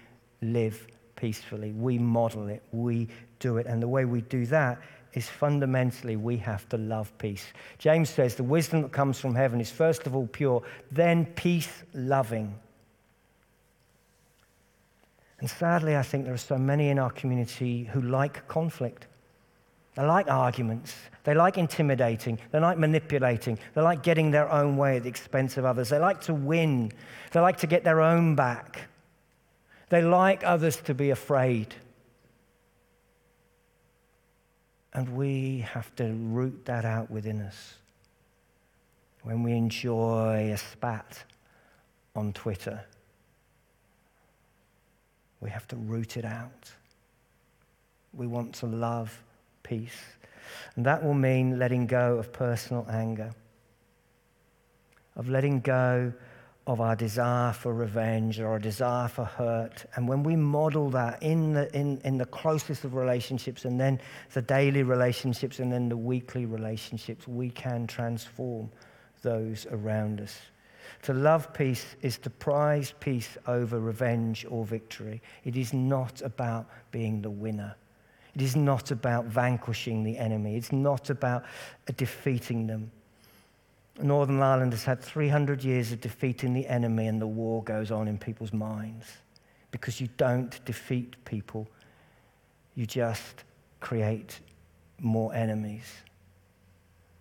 live 0.41 0.87
peacefully. 1.17 1.73
We 1.73 1.97
model 1.97 2.47
it, 2.47 2.63
we 2.71 3.09
do 3.39 3.57
it. 3.57 3.65
And 3.67 3.83
the 3.83 3.89
way 3.89 4.05
we 4.05 4.21
do 4.21 4.45
that 4.45 4.79
is 5.11 5.27
fundamentally 5.27 6.15
we 6.15 6.37
have 6.37 6.69
to 6.69 6.77
love 6.77 7.11
peace. 7.17 7.43
James 7.77 8.09
says 8.09 8.35
the 8.35 8.43
wisdom 8.43 8.83
that 8.83 8.93
comes 8.93 9.19
from 9.19 9.35
heaven 9.35 9.59
is 9.59 9.69
first 9.69 10.07
of 10.07 10.15
all 10.15 10.27
pure, 10.27 10.63
then 10.93 11.25
peace 11.25 11.83
loving. 11.93 12.57
And 15.41 15.49
sadly, 15.49 15.97
I 15.97 16.03
think 16.03 16.23
there 16.23 16.33
are 16.33 16.37
so 16.37 16.57
many 16.57 16.87
in 16.87 16.99
our 16.99 17.11
community 17.11 17.83
who 17.83 18.01
like 18.01 18.47
conflict. 18.47 19.07
They 19.95 20.03
like 20.03 20.29
arguments. 20.29 20.93
They 21.23 21.33
like 21.33 21.57
intimidating. 21.57 22.37
They 22.51 22.59
like 22.59 22.77
manipulating. 22.77 23.57
They 23.73 23.81
like 23.81 24.03
getting 24.03 24.29
their 24.29 24.51
own 24.51 24.77
way 24.77 24.97
at 24.97 25.03
the 25.03 25.09
expense 25.09 25.57
of 25.57 25.65
others. 25.65 25.89
They 25.89 25.99
like 25.99 26.21
to 26.21 26.33
win. 26.33 26.91
They 27.31 27.39
like 27.39 27.57
to 27.57 27.67
get 27.67 27.83
their 27.83 28.01
own 28.01 28.35
back. 28.35 28.87
They 29.89 30.01
like 30.01 30.43
others 30.43 30.77
to 30.83 30.93
be 30.93 31.11
afraid. 31.11 31.73
And 34.93 35.15
we 35.15 35.59
have 35.59 35.93
to 35.95 36.13
root 36.13 36.65
that 36.65 36.85
out 36.85 37.09
within 37.09 37.41
us. 37.41 37.75
When 39.23 39.43
we 39.43 39.53
enjoy 39.53 40.51
a 40.53 40.57
spat 40.57 41.23
on 42.15 42.33
Twitter, 42.33 42.81
we 45.39 45.49
have 45.49 45.67
to 45.69 45.75
root 45.75 46.17
it 46.17 46.25
out. 46.25 46.71
We 48.13 48.27
want 48.27 48.53
to 48.55 48.67
love 48.67 49.21
peace. 49.65 49.99
And 50.75 50.85
that 50.85 51.03
will 51.03 51.13
mean 51.13 51.59
letting 51.59 51.87
go 51.87 52.17
of 52.17 52.31
personal 52.31 52.87
anger, 52.89 53.31
of 55.15 55.27
letting 55.27 55.59
go 55.59 56.13
of 56.67 56.81
our 56.81 56.95
desire 56.95 57.53
for 57.53 57.73
revenge 57.73 58.39
or 58.39 58.47
our 58.47 58.59
desire 58.59 59.07
for 59.07 59.25
hurt. 59.25 59.85
And 59.95 60.07
when 60.07 60.23
we 60.23 60.35
model 60.35 60.89
that 60.91 61.21
in 61.21 61.53
the, 61.53 61.73
in, 61.77 62.01
in 62.03 62.17
the 62.17 62.25
closest 62.25 62.83
of 62.83 62.95
relationships 62.95 63.65
and 63.65 63.79
then 63.79 63.99
the 64.33 64.41
daily 64.41 64.81
relationships 64.83 65.59
and 65.59 65.71
then 65.71 65.89
the 65.89 65.97
weekly 65.97 66.45
relationships, 66.45 67.27
we 67.27 67.49
can 67.49 67.85
transform 67.85 68.71
those 69.21 69.67
around 69.71 70.21
us. 70.21 70.35
To 71.03 71.13
love 71.13 71.53
peace 71.53 71.95
is 72.01 72.17
to 72.19 72.29
prize 72.29 72.93
peace 72.99 73.37
over 73.47 73.79
revenge 73.79 74.45
or 74.49 74.65
victory. 74.65 75.21
It 75.43 75.57
is 75.57 75.73
not 75.73 76.21
about 76.21 76.67
being 76.91 77.21
the 77.21 77.29
winner. 77.29 77.75
It 78.35 78.41
is 78.41 78.55
not 78.55 78.91
about 78.91 79.25
vanquishing 79.25 80.03
the 80.03 80.17
enemy. 80.17 80.57
It's 80.57 80.71
not 80.71 81.09
about 81.09 81.43
uh, 81.87 81.93
defeating 81.95 82.67
them. 82.67 82.91
Northern 84.01 84.41
Ireland 84.41 84.73
has 84.73 84.83
had 84.83 85.01
300 85.01 85.63
years 85.63 85.93
of 85.93 86.01
defeating 86.01 86.53
the 86.53 86.67
enemy, 86.67 87.07
and 87.07 87.21
the 87.21 87.27
war 87.27 87.63
goes 87.63 87.91
on 87.91 88.09
in 88.09 88.17
people's 88.17 88.51
minds. 88.51 89.05
Because 89.71 90.01
you 90.01 90.09
don't 90.17 90.63
defeat 90.65 91.15
people, 91.23 91.67
you 92.75 92.85
just 92.85 93.45
create 93.79 94.39
more 94.99 95.33
enemies. 95.33 95.85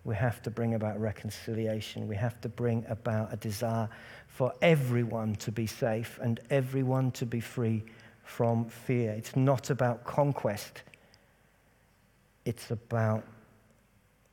We 0.03 0.15
have 0.15 0.41
to 0.43 0.51
bring 0.51 0.75
about 0.75 0.99
reconciliation. 0.99 2.07
We 2.07 2.15
have 2.17 2.39
to 2.41 2.49
bring 2.49 2.85
about 2.89 3.33
a 3.33 3.37
desire 3.37 3.89
for 4.27 4.53
everyone 4.61 5.35
to 5.37 5.51
be 5.51 5.65
safe 5.65 6.19
and 6.21 6.39
everyone 6.49 7.11
to 7.11 7.25
be 7.25 7.39
free 7.39 7.83
from 8.23 8.65
fear. 8.65 9.11
It's 9.11 9.35
not 9.35 9.69
about 9.69 10.03
conquest, 10.03 10.83
it's 12.45 12.71
about 12.71 13.23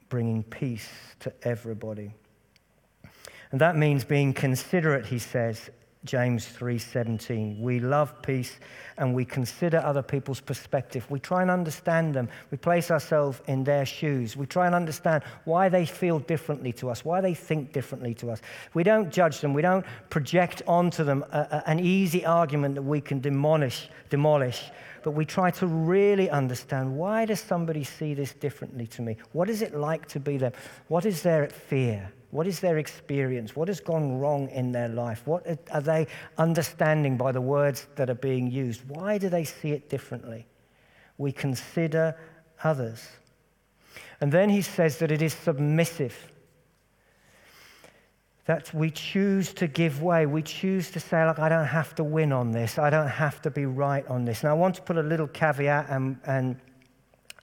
bringing 0.08 0.42
peace 0.42 0.88
to 1.20 1.32
everybody. 1.42 2.12
And 3.50 3.60
that 3.60 3.76
means 3.76 4.04
being 4.04 4.32
considerate, 4.32 5.06
he 5.06 5.18
says, 5.18 5.70
James 6.04 6.46
3:17. 6.46 7.60
We 7.60 7.78
love 7.78 8.22
peace 8.22 8.58
and 8.98 9.14
we 9.14 9.24
consider 9.24 9.78
other 9.78 10.02
people's 10.02 10.40
perspective. 10.40 11.06
We 11.08 11.20
try 11.20 11.42
and 11.42 11.50
understand 11.50 12.12
them. 12.12 12.28
We 12.50 12.58
place 12.58 12.90
ourselves 12.90 13.40
in 13.46 13.62
their 13.62 13.86
shoes. 13.86 14.36
We 14.36 14.46
try 14.46 14.66
and 14.66 14.74
understand 14.74 15.22
why 15.44 15.68
they 15.68 15.86
feel 15.86 16.18
differently 16.18 16.72
to 16.74 16.90
us, 16.90 17.04
why 17.04 17.20
they 17.20 17.34
think 17.34 17.72
differently 17.72 18.14
to 18.14 18.32
us. 18.32 18.40
We 18.74 18.82
don't 18.82 19.12
judge 19.12 19.40
them. 19.40 19.54
We 19.54 19.62
don't 19.62 19.86
project 20.10 20.62
onto 20.66 21.04
them 21.04 21.24
a, 21.30 21.38
a, 21.38 21.62
an 21.70 21.78
easy 21.78 22.26
argument 22.26 22.74
that 22.74 22.82
we 22.82 23.00
can 23.00 23.20
demolish, 23.20 23.88
demolish. 24.10 24.70
But 25.02 25.12
we 25.12 25.24
try 25.24 25.50
to 25.52 25.66
really 25.66 26.30
understand 26.30 26.96
why 26.96 27.24
does 27.24 27.40
somebody 27.40 27.84
see 27.84 28.14
this 28.14 28.32
differently 28.32 28.86
to 28.88 29.02
me? 29.02 29.16
What 29.32 29.48
is 29.48 29.62
it 29.62 29.74
like 29.74 30.06
to 30.08 30.20
be 30.20 30.36
them? 30.36 30.52
What 30.88 31.04
is 31.04 31.22
their 31.22 31.48
fear? 31.48 32.12
What 32.30 32.46
is 32.46 32.60
their 32.60 32.78
experience? 32.78 33.54
What 33.54 33.68
has 33.68 33.80
gone 33.80 34.18
wrong 34.18 34.48
in 34.48 34.72
their 34.72 34.88
life? 34.88 35.22
What 35.26 35.46
are 35.70 35.80
they 35.80 36.06
understanding 36.38 37.16
by 37.16 37.32
the 37.32 37.40
words 37.40 37.86
that 37.96 38.08
are 38.08 38.14
being 38.14 38.50
used? 38.50 38.82
Why 38.88 39.18
do 39.18 39.28
they 39.28 39.44
see 39.44 39.72
it 39.72 39.90
differently? 39.90 40.46
We 41.18 41.32
consider 41.32 42.16
others. 42.64 43.06
And 44.20 44.32
then 44.32 44.48
he 44.48 44.62
says 44.62 44.98
that 44.98 45.10
it 45.10 45.20
is 45.20 45.34
submissive. 45.34 46.16
That 48.46 48.74
we 48.74 48.90
choose 48.90 49.52
to 49.54 49.68
give 49.68 50.02
way. 50.02 50.26
We 50.26 50.42
choose 50.42 50.90
to 50.90 51.00
say, 51.00 51.24
look, 51.24 51.38
I 51.38 51.48
don't 51.48 51.66
have 51.66 51.94
to 51.94 52.04
win 52.04 52.32
on 52.32 52.50
this. 52.50 52.76
I 52.78 52.90
don't 52.90 53.08
have 53.08 53.40
to 53.42 53.50
be 53.50 53.66
right 53.66 54.06
on 54.08 54.24
this. 54.24 54.42
Now, 54.42 54.50
I 54.50 54.54
want 54.54 54.74
to 54.76 54.82
put 54.82 54.98
a 54.98 55.02
little 55.02 55.28
caveat, 55.28 55.88
and, 55.88 56.18
and 56.26 56.56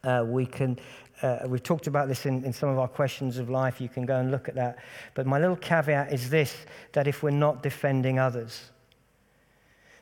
uh, 0.03 0.25
we 0.27 0.45
can 0.45 0.77
uh, 1.21 1.39
we've 1.47 1.63
talked 1.63 1.87
about 1.87 2.07
this 2.07 2.25
in, 2.25 2.43
in 2.45 2.53
some 2.53 2.69
of 2.69 2.79
our 2.79 2.87
questions 2.87 3.37
of 3.37 3.49
life. 3.49 3.81
You 3.81 3.89
can 3.89 4.05
go 4.05 4.17
and 4.17 4.31
look 4.31 4.47
at 4.47 4.55
that. 4.55 4.79
But 5.15 5.25
my 5.25 5.39
little 5.39 5.55
caveat 5.55 6.13
is 6.13 6.29
this 6.29 6.55
that 6.93 7.07
if 7.07 7.23
we're 7.23 7.31
not 7.31 7.61
defending 7.61 8.19
others, 8.19 8.71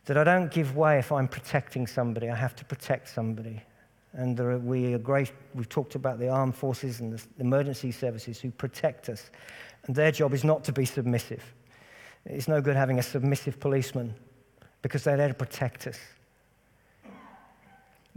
that 0.06 0.18
I 0.18 0.24
don't 0.24 0.52
give 0.52 0.76
way 0.76 1.00
if 1.00 1.12
I'm 1.12 1.28
protecting 1.28 1.88
somebody. 1.88 2.30
I 2.30 2.36
have 2.36 2.56
to 2.58 2.66
protect 2.66 3.10
somebody. 3.10 3.62
And 4.14 4.40
are, 4.40 4.58
we 4.58 4.94
are 4.94 5.00
great, 5.00 5.32
we've 5.54 5.70
talked 5.70 5.96
about 5.96 6.18
the 6.18 6.30
armed 6.30 6.56
forces 6.56 7.02
and 7.02 7.14
the 7.14 7.24
emergency 7.40 7.92
services 7.92 8.40
who 8.40 8.52
protect 8.52 9.10
us. 9.10 9.30
And 9.88 9.96
their 9.96 10.12
job 10.12 10.34
is 10.34 10.44
not 10.44 10.64
to 10.66 10.72
be 10.72 10.86
submissive. 10.86 11.44
It's 12.26 12.48
no 12.48 12.62
good 12.62 12.76
having 12.76 13.00
a 13.00 13.04
submissive 13.04 13.60
policeman 13.60 14.14
because 14.82 15.04
they're 15.04 15.18
there 15.18 15.30
to 15.30 15.34
protect 15.34 15.88
us. 15.88 15.98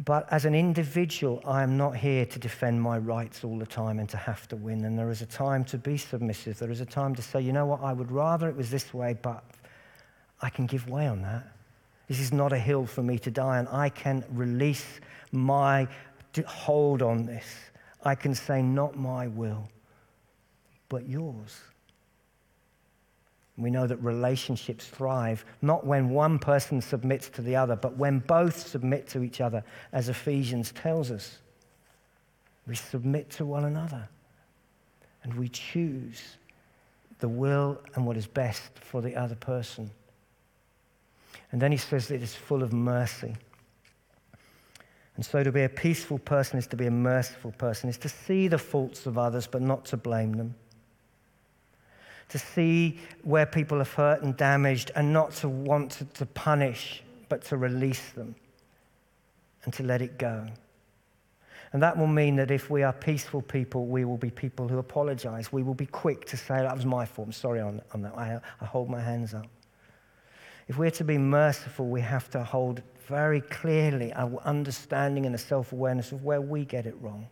But 0.04 0.26
as 0.32 0.46
an 0.46 0.54
individual, 0.54 1.42
I 1.46 1.62
am 1.62 1.76
not 1.76 1.96
here 1.96 2.24
to 2.24 2.38
defend 2.38 2.80
my 2.80 2.96
rights 2.96 3.44
all 3.44 3.58
the 3.58 3.66
time 3.66 3.98
and 3.98 4.08
to 4.08 4.16
have 4.16 4.48
to 4.48 4.56
win. 4.56 4.84
And 4.84 4.98
there 4.98 5.10
is 5.10 5.20
a 5.20 5.26
time 5.26 5.62
to 5.66 5.78
be 5.78 5.98
submissive. 5.98 6.58
There 6.58 6.70
is 6.70 6.80
a 6.80 6.86
time 6.86 7.14
to 7.16 7.22
say, 7.22 7.40
you 7.42 7.52
know 7.52 7.66
what, 7.66 7.82
I 7.82 7.92
would 7.92 8.10
rather 8.10 8.48
it 8.48 8.56
was 8.56 8.70
this 8.70 8.94
way, 8.94 9.16
but 9.20 9.44
I 10.40 10.48
can 10.48 10.66
give 10.66 10.88
way 10.88 11.06
on 11.06 11.20
that. 11.22 11.46
This 12.08 12.18
is 12.18 12.32
not 12.32 12.52
a 12.52 12.58
hill 12.58 12.86
for 12.86 13.02
me 13.02 13.18
to 13.18 13.30
die 13.30 13.58
on. 13.58 13.68
I 13.68 13.90
can 13.90 14.24
release 14.32 15.00
my 15.32 15.86
hold 16.46 17.02
on 17.02 17.26
this. 17.26 17.44
I 18.02 18.14
can 18.14 18.34
say, 18.34 18.62
not 18.62 18.96
my 18.96 19.26
will, 19.26 19.68
but 20.90 21.08
yours. 21.08 21.58
We 23.56 23.70
know 23.70 23.86
that 23.86 23.96
relationships 23.98 24.86
thrive 24.86 25.44
not 25.62 25.86
when 25.86 26.10
one 26.10 26.38
person 26.38 26.82
submits 26.82 27.30
to 27.30 27.42
the 27.42 27.56
other, 27.56 27.76
but 27.76 27.96
when 27.96 28.18
both 28.18 28.56
submit 28.56 29.08
to 29.08 29.22
each 29.22 29.40
other, 29.40 29.64
as 29.92 30.10
Ephesians 30.10 30.72
tells 30.72 31.10
us. 31.10 31.38
We 32.66 32.74
submit 32.74 33.30
to 33.30 33.46
one 33.46 33.64
another 33.64 34.08
and 35.22 35.34
we 35.34 35.48
choose 35.48 36.36
the 37.18 37.28
will 37.28 37.80
and 37.94 38.06
what 38.06 38.16
is 38.16 38.26
best 38.26 38.70
for 38.80 39.00
the 39.00 39.14
other 39.14 39.34
person. 39.34 39.90
And 41.52 41.60
then 41.60 41.72
he 41.72 41.78
says 41.78 42.08
that 42.08 42.16
it 42.16 42.22
is 42.22 42.34
full 42.34 42.62
of 42.62 42.72
mercy. 42.72 43.34
And 45.16 45.26
so 45.26 45.42
to 45.42 45.52
be 45.52 45.64
a 45.64 45.68
peaceful 45.68 46.18
person 46.18 46.58
is 46.58 46.66
to 46.68 46.76
be 46.76 46.86
a 46.86 46.90
merciful 46.90 47.52
person, 47.52 47.90
is 47.90 47.98
to 47.98 48.08
see 48.08 48.48
the 48.48 48.58
faults 48.58 49.04
of 49.04 49.18
others 49.18 49.46
but 49.46 49.60
not 49.60 49.84
to 49.86 49.96
blame 49.96 50.32
them 50.32 50.54
to 52.30 52.38
see 52.38 52.98
where 53.22 53.46
people 53.46 53.78
have 53.78 53.92
hurt 53.92 54.22
and 54.22 54.36
damaged 54.36 54.90
and 54.94 55.12
not 55.12 55.32
to 55.32 55.48
want 55.48 55.90
to, 55.92 56.04
to 56.06 56.26
punish, 56.26 57.02
but 57.28 57.42
to 57.44 57.56
release 57.56 58.10
them 58.10 58.34
and 59.64 59.74
to 59.74 59.82
let 59.82 60.00
it 60.00 60.18
go. 60.18 60.46
And 61.72 61.82
that 61.82 61.96
will 61.96 62.08
mean 62.08 62.36
that 62.36 62.50
if 62.50 62.68
we 62.68 62.82
are 62.82 62.92
peaceful 62.92 63.42
people, 63.42 63.86
we 63.86 64.04
will 64.04 64.16
be 64.16 64.30
people 64.30 64.66
who 64.66 64.78
apologize. 64.78 65.52
We 65.52 65.62
will 65.62 65.74
be 65.74 65.86
quick 65.86 66.24
to 66.26 66.36
say, 66.36 66.56
that 66.56 66.74
was 66.74 66.84
my 66.84 67.04
fault. 67.04 67.28
I'm 67.28 67.32
sorry 67.32 67.60
on, 67.60 67.80
on 67.94 68.02
that. 68.02 68.16
I, 68.16 68.40
I 68.60 68.64
hold 68.64 68.90
my 68.90 69.00
hands 69.00 69.34
up. 69.34 69.46
If 70.66 70.78
we're 70.78 70.90
to 70.92 71.04
be 71.04 71.18
merciful, 71.18 71.88
we 71.88 72.00
have 72.00 72.30
to 72.30 72.42
hold 72.42 72.82
very 73.06 73.40
clearly 73.40 74.12
our 74.14 74.40
understanding 74.44 75.26
and 75.26 75.34
a 75.34 75.38
self 75.38 75.72
awareness 75.72 76.12
of 76.12 76.24
where 76.24 76.40
we 76.40 76.64
get 76.64 76.86
it 76.86 76.94
wrong. 77.00 77.28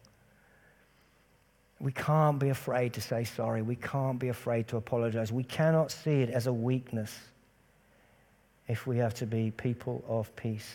We 1.80 1.92
can't 1.92 2.38
be 2.38 2.48
afraid 2.48 2.92
to 2.94 3.00
say 3.00 3.24
sorry. 3.24 3.62
We 3.62 3.76
can't 3.76 4.18
be 4.18 4.28
afraid 4.28 4.66
to 4.68 4.76
apologize. 4.76 5.32
We 5.32 5.44
cannot 5.44 5.92
see 5.92 6.22
it 6.22 6.30
as 6.30 6.46
a 6.46 6.52
weakness 6.52 7.16
if 8.66 8.86
we 8.86 8.98
have 8.98 9.14
to 9.14 9.26
be 9.26 9.52
people 9.52 10.04
of 10.08 10.34
peace. 10.34 10.68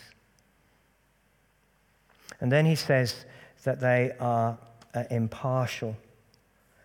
And 2.39 2.51
then 2.51 2.65
he 2.65 2.75
says 2.75 3.25
that 3.63 3.79
they 3.79 4.13
are 4.19 4.57
uh, 4.93 5.03
impartial. 5.11 5.95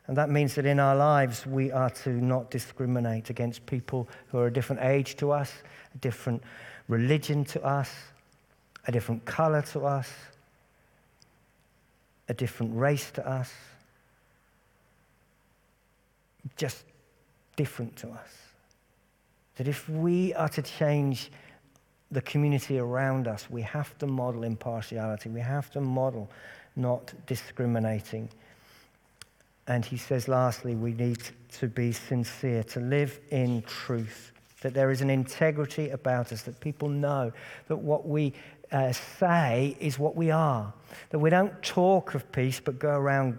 And 0.09 0.17
that 0.17 0.31
means 0.31 0.55
that 0.57 0.67
in 0.67 0.81
our 0.81 0.97
lives, 0.97 1.47
we 1.47 1.71
are 1.71 1.91
to 1.91 2.11
not 2.11 2.51
discriminate 2.51 3.31
against 3.31 3.65
people 3.67 4.09
who 4.29 4.39
are 4.39 4.49
a 4.49 4.53
different 4.53 4.83
age 4.83 5.17
to 5.17 5.31
us, 5.31 5.53
a 5.95 5.99
different 5.99 6.43
religion 6.89 7.45
to 7.47 7.63
us, 7.63 7.93
a 8.87 8.93
different 8.93 9.25
color 9.25 9.63
to 9.63 9.85
us, 9.85 10.11
a 12.29 12.35
different 12.35 12.77
race 12.77 13.11
to 13.13 13.27
us 13.27 13.53
just 16.57 16.85
different 17.57 17.97
to 17.97 18.09
us. 18.09 18.31
That 19.57 19.69
if 19.69 19.89
we 19.89 20.35
are 20.35 20.49
to 20.51 20.63
change 20.63 21.31
the 22.11 22.23
community 22.23 22.79
around 22.79 23.29
us, 23.29 23.51
we 23.51 23.63
have 23.63 23.97
to 23.99 24.07
model 24.07 24.45
impartiality. 24.45 25.29
We 25.29 25.41
have 25.41 25.71
to 25.73 25.81
model 25.81 26.31
not 26.77 27.13
discriminating. 27.27 28.31
And 29.67 29.85
he 29.85 29.99
says, 29.99 30.29
lastly, 30.29 30.75
we 30.75 30.93
need 30.93 31.19
to 31.59 31.69
be 31.69 31.93
sincere, 31.93 32.63
to 32.65 32.81
live 32.81 33.21
in 33.31 33.63
truth, 33.63 34.33
that 34.63 34.73
there 34.73 34.91
is 34.91 35.03
an 35.03 35.11
integrity 35.11 35.91
about 35.91 36.33
us, 36.33 36.43
that 36.43 36.59
people 36.61 36.89
know 36.89 37.33
that 37.69 37.77
what 37.77 38.09
we 38.09 38.33
uh, 38.73 38.93
say 38.93 39.77
is 39.79 39.99
what 39.99 40.17
we 40.17 40.31
are, 40.31 40.73
that 41.11 41.19
we 41.19 41.31
don't 41.31 41.63
talk 41.63 42.15
of 42.15 42.31
peace 42.33 42.61
but 42.61 42.79
go 42.79 42.91
around 42.91 43.39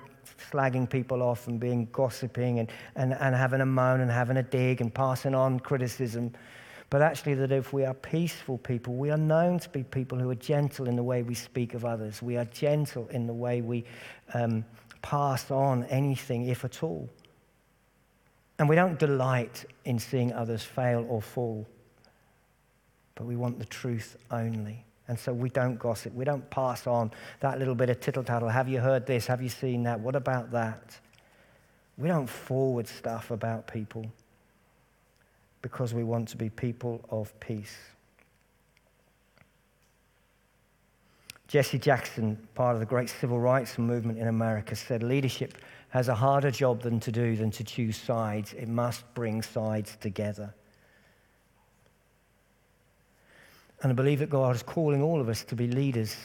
slagging 0.52 0.90
people 0.90 1.22
off 1.22 1.48
and 1.48 1.60
being 1.60 1.88
gossiping 1.92 2.60
and, 2.60 2.72
and, 2.96 3.14
and 3.14 3.36
having 3.36 3.62
a 3.62 3.66
moan 3.66 4.02
and 4.02 4.12
having 4.12 4.38
a 4.38 4.44
dig 4.44 4.82
and 4.82 4.94
passing 4.94 5.36
on 5.36 5.60
criticism. 5.60 6.34
But 6.90 7.04
actually, 7.04 7.36
that 7.36 7.52
if 7.52 7.72
we 7.72 7.86
are 7.86 7.94
peaceful 7.94 8.58
people, 8.58 8.96
we 8.96 9.12
are 9.12 9.18
known 9.18 9.60
to 9.60 9.70
be 9.70 9.84
people 9.84 10.18
who 10.18 10.30
are 10.32 10.36
gentle 10.36 10.88
in 10.88 10.96
the 10.96 11.04
way 11.04 11.22
we 11.22 11.36
speak 11.36 11.76
of 11.76 11.86
others. 11.86 12.22
We 12.22 12.38
are 12.38 12.46
gentle 12.46 13.08
in 13.10 13.28
the 13.28 13.34
way 13.34 13.62
we 13.62 13.86
um, 14.34 14.66
pass 15.02 15.52
on 15.52 15.84
anything, 15.86 16.48
if 16.48 16.66
at 16.66 16.82
all. 16.82 17.08
And 18.58 18.68
we 18.68 18.76
don't 18.76 18.98
delight 18.98 19.66
in 19.86 20.00
seeing 20.00 20.34
others 20.34 20.64
fail 20.64 21.06
or 21.08 21.22
fall, 21.22 21.68
but 23.16 23.26
we 23.26 23.36
want 23.36 23.60
the 23.60 23.66
truth 23.66 24.18
only. 24.32 24.84
And 25.10 25.18
so 25.20 25.34
we 25.34 25.50
don't 25.50 25.80
gossip. 25.80 26.14
We 26.14 26.24
don't 26.24 26.48
pass 26.52 26.86
on 26.86 27.10
that 27.40 27.58
little 27.58 27.74
bit 27.74 27.90
of 27.90 28.00
tittle 28.00 28.24
tattle. 28.24 28.48
Have 28.48 28.70
you 28.70 28.80
heard 28.80 29.08
this? 29.08 29.26
Have 29.26 29.42
you 29.42 29.50
seen 29.50 29.84
that? 29.84 30.00
What 30.00 30.16
about 30.16 30.52
that? 30.52 30.98
We 31.98 32.08
don't 32.08 32.30
forward 32.30 32.88
stuff 32.88 33.32
about 33.32 33.66
people 33.66 34.06
because 35.64 35.96
we 35.96 36.04
want 36.04 36.30
to 36.30 36.38
be 36.38 36.50
people 36.52 37.04
of 37.10 37.38
peace. 37.40 37.76
Jesse 41.48 41.80
Jackson, 41.80 42.38
part 42.54 42.76
of 42.76 42.80
the 42.80 42.86
great 42.86 43.10
civil 43.10 43.40
rights 43.40 43.80
movement 43.80 44.20
in 44.20 44.28
America, 44.28 44.76
said 44.76 45.02
leadership 45.02 45.58
has 45.90 46.08
a 46.08 46.14
harder 46.14 46.52
job 46.52 46.84
than 46.84 47.00
to 47.00 47.12
do 47.12 47.36
than 47.36 47.50
to 47.50 47.64
choose 47.64 47.98
sides. 47.98 48.54
It 48.54 48.70
must 48.70 49.12
bring 49.16 49.42
sides 49.42 49.98
together. 50.00 50.54
And 53.82 53.92
I 53.92 53.96
believe 53.96 54.20
that 54.20 54.30
God 54.30 54.56
is 54.56 54.64
calling 54.64 55.02
all 55.02 55.22
of 55.22 55.30
us 55.30 55.44
to 55.46 55.56
be 55.56 55.68
leaders 55.68 56.16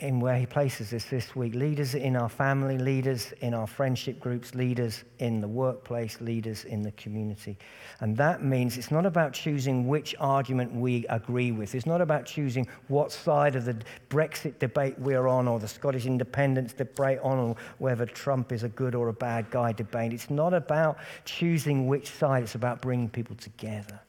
in 0.00 0.20
where 0.20 0.36
He 0.38 0.46
places 0.46 0.92
us 0.92 1.04
this 1.06 1.34
week 1.34 1.54
leaders 1.54 1.94
in 1.94 2.14
our 2.14 2.28
family, 2.28 2.78
leaders 2.78 3.32
in 3.40 3.52
our 3.52 3.66
friendship 3.66 4.20
groups, 4.20 4.54
leaders 4.54 5.02
in 5.18 5.40
the 5.40 5.48
workplace, 5.48 6.20
leaders 6.20 6.64
in 6.64 6.82
the 6.82 6.92
community. 6.92 7.58
And 8.00 8.16
that 8.16 8.44
means 8.44 8.78
it's 8.78 8.92
not 8.92 9.06
about 9.06 9.32
choosing 9.32 9.88
which 9.88 10.14
argument 10.20 10.72
we 10.72 11.04
agree 11.08 11.50
with. 11.50 11.74
It's 11.74 11.86
not 11.86 12.00
about 12.00 12.26
choosing 12.26 12.66
what 12.86 13.10
side 13.10 13.56
of 13.56 13.64
the 13.64 13.76
Brexit 14.08 14.60
debate 14.60 14.96
we're 15.00 15.26
on 15.26 15.48
or 15.48 15.58
the 15.58 15.68
Scottish 15.68 16.06
independence 16.06 16.72
debate 16.72 17.18
on 17.22 17.38
or 17.38 17.56
whether 17.78 18.06
Trump 18.06 18.52
is 18.52 18.62
a 18.62 18.68
good 18.68 18.94
or 18.94 19.08
a 19.08 19.12
bad 19.12 19.50
guy 19.50 19.72
debate. 19.72 20.12
It's 20.12 20.30
not 20.30 20.54
about 20.54 20.98
choosing 21.24 21.88
which 21.88 22.08
side, 22.08 22.44
it's 22.44 22.54
about 22.54 22.80
bringing 22.80 23.08
people 23.08 23.34
together 23.34 24.00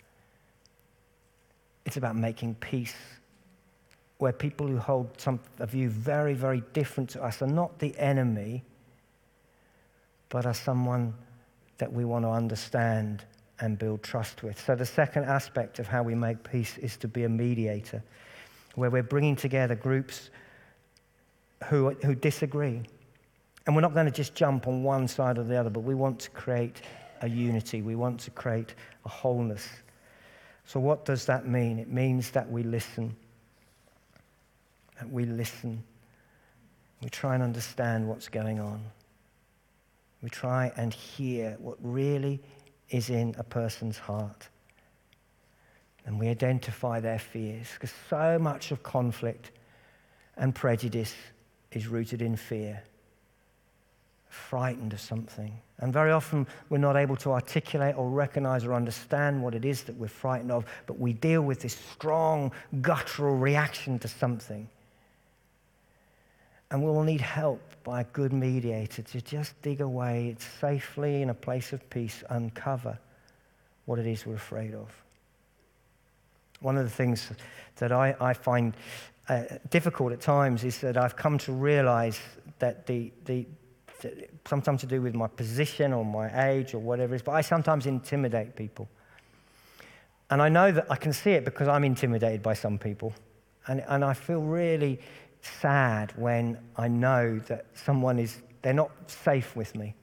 It's 1.90 1.98
about 1.98 2.16
making 2.16 2.54
peace 2.54 2.94
where 4.20 4.32
people 4.32 4.68
who 4.68 4.78
hold 4.78 5.10
some, 5.20 5.40
a 5.58 5.66
view 5.66 5.90
very, 5.90 6.36
very 6.36 6.62
different 6.72 7.10
to 7.10 7.24
us 7.24 7.42
are 7.42 7.48
not 7.48 7.80
the 7.80 7.98
enemy, 7.98 8.64
but 10.30 10.46
are 10.46 10.54
someone 10.54 11.16
that 11.80 11.92
we 11.92 12.06
want 12.06 12.26
to 12.26 12.30
understand 12.30 13.24
and 13.60 13.80
build 13.80 14.04
trust 14.04 14.44
with. 14.44 14.64
So, 14.64 14.76
the 14.76 14.86
second 14.86 15.24
aspect 15.24 15.80
of 15.80 15.88
how 15.88 16.04
we 16.04 16.14
make 16.14 16.44
peace 16.44 16.78
is 16.78 16.96
to 16.98 17.08
be 17.08 17.24
a 17.24 17.30
mediator, 17.30 18.04
where 18.76 18.92
we're 18.92 19.02
bringing 19.02 19.36
together 19.36 19.74
groups 19.74 20.30
who, 21.70 21.90
who 22.06 22.14
disagree. 22.14 22.84
And 23.66 23.76
we're 23.76 23.82
not 23.82 23.96
going 23.96 24.06
to 24.06 24.12
just 24.12 24.36
jump 24.36 24.68
on 24.68 24.84
one 24.84 25.08
side 25.08 25.40
or 25.40 25.44
the 25.44 25.56
other, 25.56 25.72
but 25.72 25.80
we 25.80 25.96
want 25.96 26.20
to 26.20 26.30
create 26.30 26.84
a 27.22 27.28
unity. 27.28 27.82
We 27.82 27.96
want 27.96 28.20
to 28.20 28.30
create 28.30 28.76
a 29.06 29.10
wholeness. 29.10 29.68
So, 30.70 30.80
what 30.80 31.04
does 31.04 31.26
that 31.26 31.48
mean? 31.48 31.80
It 31.80 31.92
means 31.92 32.30
that 32.30 32.52
we 32.52 32.62
listen. 32.62 33.16
That 35.00 35.10
we 35.10 35.26
listen. 35.26 35.84
We 37.02 37.10
try 37.10 37.34
and 37.34 37.42
understand 37.42 38.08
what's 38.08 38.28
going 38.28 38.60
on. 38.60 38.84
We 40.22 40.30
try 40.30 40.72
and 40.78 40.94
hear 40.94 41.58
what 41.60 41.78
really 41.82 42.40
is 42.92 43.10
in 43.10 43.34
a 43.40 43.44
person's 43.44 43.98
heart. 43.98 44.48
And 46.06 46.20
we 46.20 46.28
identify 46.28 47.00
their 47.00 47.18
fears 47.18 47.66
because 47.74 47.92
so 48.08 48.38
much 48.38 48.70
of 48.70 48.84
conflict 48.84 49.50
and 50.38 50.54
prejudice 50.54 51.16
is 51.72 51.88
rooted 51.88 52.22
in 52.22 52.36
fear, 52.36 52.84
frightened 54.30 54.94
of 54.94 55.02
something. 55.02 55.60
And 55.80 55.92
very 55.92 56.12
often 56.12 56.48
we're 56.70 56.78
not 56.78 56.96
able 56.96 57.16
to 57.18 57.32
articulate 57.32 57.98
or 57.98 58.10
recognize 58.10 58.64
or 58.64 58.74
understand 58.74 59.42
what 59.42 59.56
it 59.56 59.66
is 59.66 59.84
that 59.84 59.96
we're 59.96 60.08
frightened 60.08 60.52
of, 60.52 60.66
but 60.86 61.00
we 61.00 61.14
deal 61.14 61.42
with 61.42 61.62
this 61.62 61.76
strong 61.76 62.52
guttural 62.82 63.36
reaction 63.36 63.98
to 64.00 64.08
something. 64.08 64.70
And 66.72 66.84
we 66.84 66.92
will 66.92 67.04
need 67.04 67.22
help 67.22 67.62
by 67.84 68.02
a 68.02 68.04
good 68.04 68.32
mediator 68.32 69.02
to 69.02 69.22
just 69.22 69.60
dig 69.64 69.82
away 69.82 70.36
safely 70.62 71.24
in 71.24 71.32
a 71.32 71.34
place 71.34 71.74
of 71.74 71.90
peace, 71.90 72.24
uncover 72.30 73.00
what 73.86 73.98
it 73.98 74.06
is 74.06 74.26
we're 74.26 74.36
afraid 74.36 74.76
of. 74.76 75.04
One 76.60 76.78
of 76.78 76.84
the 76.84 76.90
things 76.90 77.32
that 77.78 77.92
I, 77.92 78.16
I 78.20 78.34
find 78.34 78.76
uh, 79.30 79.44
difficult 79.70 80.12
at 80.12 80.22
times 80.22 80.64
is 80.64 80.80
that 80.80 80.98
I've 80.98 81.16
come 81.16 81.38
to 81.40 81.52
realize 81.52 82.20
that 82.60 82.86
the, 82.86 83.12
the, 83.26 83.46
sometimes 84.46 84.82
to 84.82 84.88
do 84.88 85.02
with 85.02 85.16
my 85.16 85.28
position 85.28 85.94
or 85.94 86.04
my 86.06 86.50
age 86.50 86.74
or 86.74 86.80
whatever 86.80 87.14
it 87.14 87.18
is, 87.18 87.22
but 87.22 87.32
I 87.34 87.42
sometimes 87.42 87.86
intimidate 87.86 88.56
people. 88.56 88.88
And 90.30 90.42
I 90.42 90.50
know 90.50 90.72
that 90.72 90.86
I 90.90 90.96
can 90.96 91.14
see 91.14 91.32
it 91.32 91.46
because 91.46 91.68
I'm 91.68 91.84
intimidated 91.84 92.44
by 92.44 92.54
some 92.54 92.78
people. 92.78 93.14
And, 93.68 93.84
and 93.88 94.06
I 94.06 94.14
feel 94.14 94.42
really 94.42 95.00
sad 95.42 96.14
when 96.16 96.58
I 96.76 96.88
know 96.88 97.40
that 97.48 97.66
someone 97.74 98.20
is, 98.20 98.38
they're 98.62 98.74
not 98.74 98.92
safe 99.08 99.56
with 99.56 99.76
me. 99.76 99.96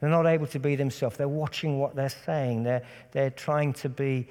They're 0.00 0.10
not 0.10 0.26
able 0.26 0.46
to 0.48 0.58
be 0.58 0.76
themselves. 0.76 1.16
They're 1.16 1.28
watching 1.28 1.78
what 1.78 1.94
they're 1.94 2.08
saying. 2.08 2.64
They're, 2.64 2.82
they're 3.12 3.30
trying 3.30 3.72
to 3.74 3.88
be, 3.88 4.28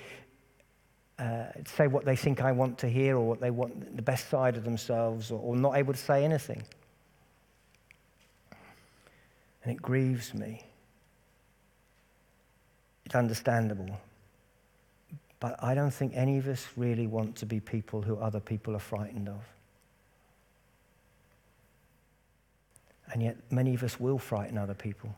uh, 1.18 1.46
say 1.66 1.88
what 1.88 2.06
they 2.06 2.16
think 2.16 2.42
I 2.42 2.52
want 2.52 2.78
to 2.80 2.90
hear 2.90 3.18
or 3.18 3.26
what 3.26 3.40
they 3.40 3.50
want, 3.50 3.96
the 3.96 4.02
best 4.02 4.30
side 4.30 4.58
of 4.58 4.64
themselves, 4.64 5.32
or, 5.32 5.40
or 5.40 5.56
not 5.56 5.76
able 5.76 5.94
to 5.94 6.00
say 6.00 6.24
anything. 6.24 6.64
And 9.64 9.72
it 9.72 9.82
grieves 9.82 10.34
me. 10.34 10.64
It's 13.06 13.16
understandable. 13.16 13.98
But 15.40 15.62
I 15.62 15.74
don't 15.76 15.92
think 15.92 16.14
any 16.16 16.38
of 16.38 16.48
us 16.48 16.68
really 16.78 17.08
want 17.08 17.36
to 17.38 17.46
be 17.46 17.60
people 17.60 18.02
who 18.02 18.18
other 18.18 18.40
people 18.40 18.76
are 18.76 18.80
frightened 18.80 19.28
of. 19.28 19.42
And 23.12 23.22
yet, 23.22 23.38
many 23.52 23.76
of 23.76 23.84
us 23.84 24.00
will 24.00 24.18
frighten 24.18 24.58
other 24.58 24.74
people. 24.74 25.14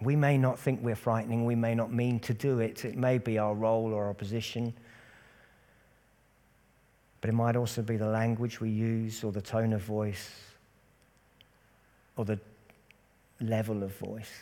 We 0.00 0.14
may 0.14 0.38
not 0.38 0.58
think 0.58 0.80
we're 0.82 0.94
frightening, 0.94 1.44
we 1.44 1.56
may 1.56 1.74
not 1.74 1.92
mean 1.92 2.20
to 2.20 2.34
do 2.34 2.60
it. 2.60 2.84
It 2.84 2.96
may 2.96 3.18
be 3.18 3.38
our 3.38 3.54
role 3.54 3.92
or 3.92 4.06
our 4.06 4.14
position. 4.14 4.72
But 7.20 7.30
it 7.30 7.34
might 7.34 7.56
also 7.56 7.82
be 7.82 7.96
the 7.96 8.06
language 8.06 8.60
we 8.60 8.70
use, 8.70 9.24
or 9.24 9.32
the 9.32 9.42
tone 9.42 9.72
of 9.72 9.82
voice, 9.82 10.30
or 12.18 12.24
the 12.24 12.38
level 13.40 13.82
of 13.82 13.96
voice. 13.96 14.32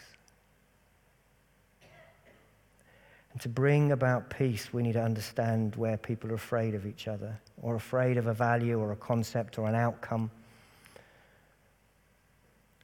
And 3.32 3.40
to 3.42 3.50
bring 3.50 3.92
about 3.92 4.30
peace, 4.30 4.72
we 4.72 4.82
need 4.82 4.94
to 4.94 5.02
understand 5.02 5.76
where 5.76 5.98
people 5.98 6.30
are 6.30 6.36
afraid 6.36 6.74
of 6.74 6.86
each 6.86 7.06
other, 7.06 7.38
or 7.60 7.76
afraid 7.76 8.16
of 8.16 8.28
a 8.28 8.32
value, 8.32 8.80
or 8.80 8.92
a 8.92 8.96
concept, 8.96 9.58
or 9.58 9.68
an 9.68 9.74
outcome. 9.74 10.30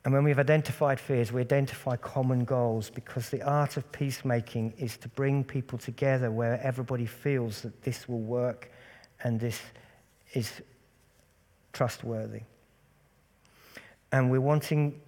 And 0.05 0.13
when 0.13 0.25
we've 0.25 0.39
identified 0.39 1.01
fears, 1.01 1.33
we 1.33 1.41
identify 1.41 1.97
common 1.97 2.45
goals 2.45 2.91
because 2.91 3.31
the 3.31 3.41
art 3.41 3.79
of 3.79 3.91
peacemaking 3.93 4.75
is 4.77 4.99
to 4.99 5.09
bring 5.09 5.43
people 5.43 5.79
together 5.79 6.31
where 6.31 6.61
everybody 6.63 7.07
feels 7.07 7.63
that 7.63 7.83
this 7.83 8.07
will 8.07 8.21
work 8.21 8.71
and 9.23 9.41
this 9.41 9.59
is 10.35 10.53
trustworthy. 11.73 12.43
And 14.13 14.31
we're 14.31 14.41
wanting 14.41 15.01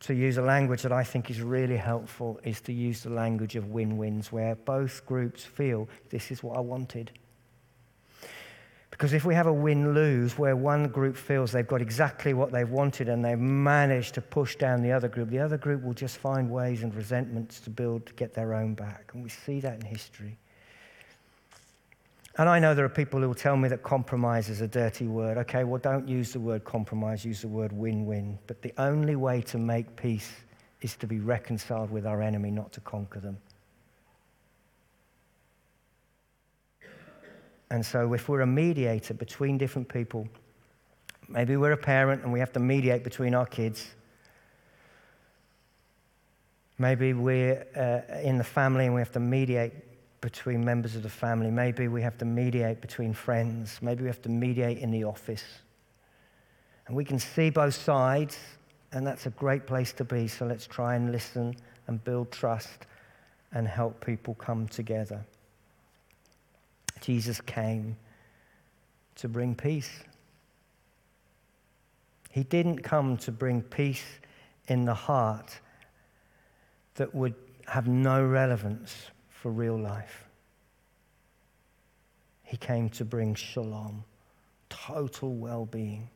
to 0.00 0.14
use 0.14 0.36
a 0.36 0.42
language 0.42 0.82
that 0.82 0.92
I 0.92 1.02
think 1.02 1.30
is 1.30 1.40
really 1.40 1.76
helpful 1.76 2.38
is 2.44 2.60
to 2.62 2.72
use 2.72 3.02
the 3.02 3.10
language 3.10 3.56
of 3.56 3.70
win-wins 3.70 4.30
where 4.30 4.54
both 4.54 5.04
groups 5.06 5.42
feel 5.42 5.88
this 6.10 6.30
is 6.30 6.42
what 6.42 6.56
I 6.56 6.60
wanted. 6.60 7.10
Because 8.90 9.12
if 9.12 9.24
we 9.24 9.34
have 9.34 9.46
a 9.46 9.52
win 9.52 9.94
lose 9.94 10.38
where 10.38 10.56
one 10.56 10.88
group 10.88 11.16
feels 11.16 11.52
they've 11.52 11.66
got 11.66 11.82
exactly 11.82 12.34
what 12.34 12.52
they've 12.52 12.68
wanted 12.68 13.08
and 13.08 13.24
they've 13.24 13.38
managed 13.38 14.14
to 14.14 14.20
push 14.20 14.56
down 14.56 14.82
the 14.82 14.92
other 14.92 15.08
group, 15.08 15.28
the 15.28 15.38
other 15.38 15.58
group 15.58 15.82
will 15.82 15.94
just 15.94 16.18
find 16.18 16.50
ways 16.50 16.82
and 16.82 16.94
resentments 16.94 17.60
to 17.60 17.70
build 17.70 18.06
to 18.06 18.14
get 18.14 18.32
their 18.32 18.54
own 18.54 18.74
back. 18.74 19.10
And 19.12 19.22
we 19.22 19.28
see 19.28 19.60
that 19.60 19.80
in 19.80 19.86
history. 19.86 20.38
And 22.38 22.50
I 22.50 22.58
know 22.58 22.74
there 22.74 22.84
are 22.84 22.90
people 22.90 23.20
who 23.20 23.28
will 23.28 23.34
tell 23.34 23.56
me 23.56 23.68
that 23.70 23.82
compromise 23.82 24.50
is 24.50 24.60
a 24.60 24.68
dirty 24.68 25.06
word. 25.06 25.38
Okay, 25.38 25.64
well, 25.64 25.80
don't 25.80 26.06
use 26.06 26.32
the 26.32 26.40
word 26.40 26.64
compromise, 26.64 27.24
use 27.24 27.40
the 27.40 27.48
word 27.48 27.72
win 27.72 28.04
win. 28.04 28.38
But 28.46 28.60
the 28.60 28.74
only 28.76 29.16
way 29.16 29.40
to 29.42 29.58
make 29.58 29.96
peace 29.96 30.30
is 30.82 30.96
to 30.96 31.06
be 31.06 31.18
reconciled 31.18 31.90
with 31.90 32.06
our 32.06 32.20
enemy, 32.20 32.50
not 32.50 32.72
to 32.72 32.80
conquer 32.80 33.20
them. 33.20 33.38
And 37.70 37.84
so, 37.84 38.12
if 38.12 38.28
we're 38.28 38.42
a 38.42 38.46
mediator 38.46 39.14
between 39.14 39.56
different 39.56 39.88
people, 39.88 40.28
maybe 41.28 41.56
we're 41.56 41.72
a 41.72 41.76
parent 41.76 42.22
and 42.22 42.32
we 42.32 42.38
have 42.38 42.52
to 42.52 42.60
mediate 42.60 43.02
between 43.02 43.34
our 43.34 43.46
kids. 43.46 43.88
Maybe 46.78 47.14
we're 47.14 47.66
uh, 47.74 48.18
in 48.20 48.36
the 48.36 48.44
family 48.44 48.84
and 48.84 48.94
we 48.94 49.00
have 49.00 49.12
to 49.12 49.20
mediate 49.20 49.72
between 50.20 50.64
members 50.64 50.96
of 50.96 51.02
the 51.02 51.08
family. 51.08 51.50
Maybe 51.50 51.88
we 51.88 52.02
have 52.02 52.18
to 52.18 52.24
mediate 52.24 52.80
between 52.80 53.12
friends. 53.12 53.78
Maybe 53.82 54.02
we 54.02 54.08
have 54.08 54.22
to 54.22 54.28
mediate 54.28 54.78
in 54.78 54.90
the 54.90 55.04
office. 55.04 55.44
And 56.86 56.96
we 56.96 57.04
can 57.04 57.18
see 57.18 57.50
both 57.50 57.74
sides, 57.74 58.38
and 58.92 59.06
that's 59.06 59.26
a 59.26 59.30
great 59.30 59.66
place 59.66 59.92
to 59.94 60.04
be. 60.04 60.28
So 60.28 60.46
let's 60.46 60.66
try 60.66 60.94
and 60.94 61.12
listen 61.12 61.56
and 61.86 62.02
build 62.02 62.30
trust 62.30 62.86
and 63.52 63.66
help 63.66 64.04
people 64.04 64.34
come 64.34 64.68
together. 64.68 65.24
Jesus 67.00 67.40
came 67.40 67.96
to 69.16 69.28
bring 69.28 69.54
peace. 69.54 69.90
He 72.30 72.42
didn't 72.42 72.80
come 72.80 73.16
to 73.18 73.32
bring 73.32 73.62
peace 73.62 74.04
in 74.68 74.84
the 74.84 74.94
heart 74.94 75.58
that 76.96 77.14
would 77.14 77.34
have 77.66 77.86
no 77.86 78.24
relevance 78.24 78.94
for 79.46 79.52
real 79.52 79.78
life. 79.78 80.24
He 82.42 82.56
came 82.56 82.88
to 82.88 83.04
bring 83.04 83.36
shalom, 83.36 84.02
total 84.68 85.36
well 85.36 85.66
being. 85.66 86.10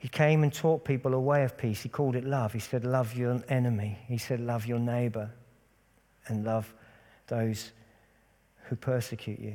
He 0.00 0.08
came 0.08 0.42
and 0.42 0.52
taught 0.52 0.84
people 0.84 1.14
a 1.14 1.20
way 1.20 1.44
of 1.44 1.56
peace. 1.56 1.82
He 1.82 1.88
called 1.88 2.16
it 2.16 2.24
love. 2.24 2.52
He 2.52 2.58
said, 2.58 2.84
Love 2.84 3.14
your 3.14 3.40
enemy. 3.48 3.96
He 4.08 4.18
said, 4.18 4.40
Love 4.40 4.66
your 4.66 4.80
neighbor 4.80 5.30
and 6.26 6.44
love 6.44 6.74
those 7.28 7.70
who 8.64 8.74
persecute 8.74 9.38
you. 9.38 9.54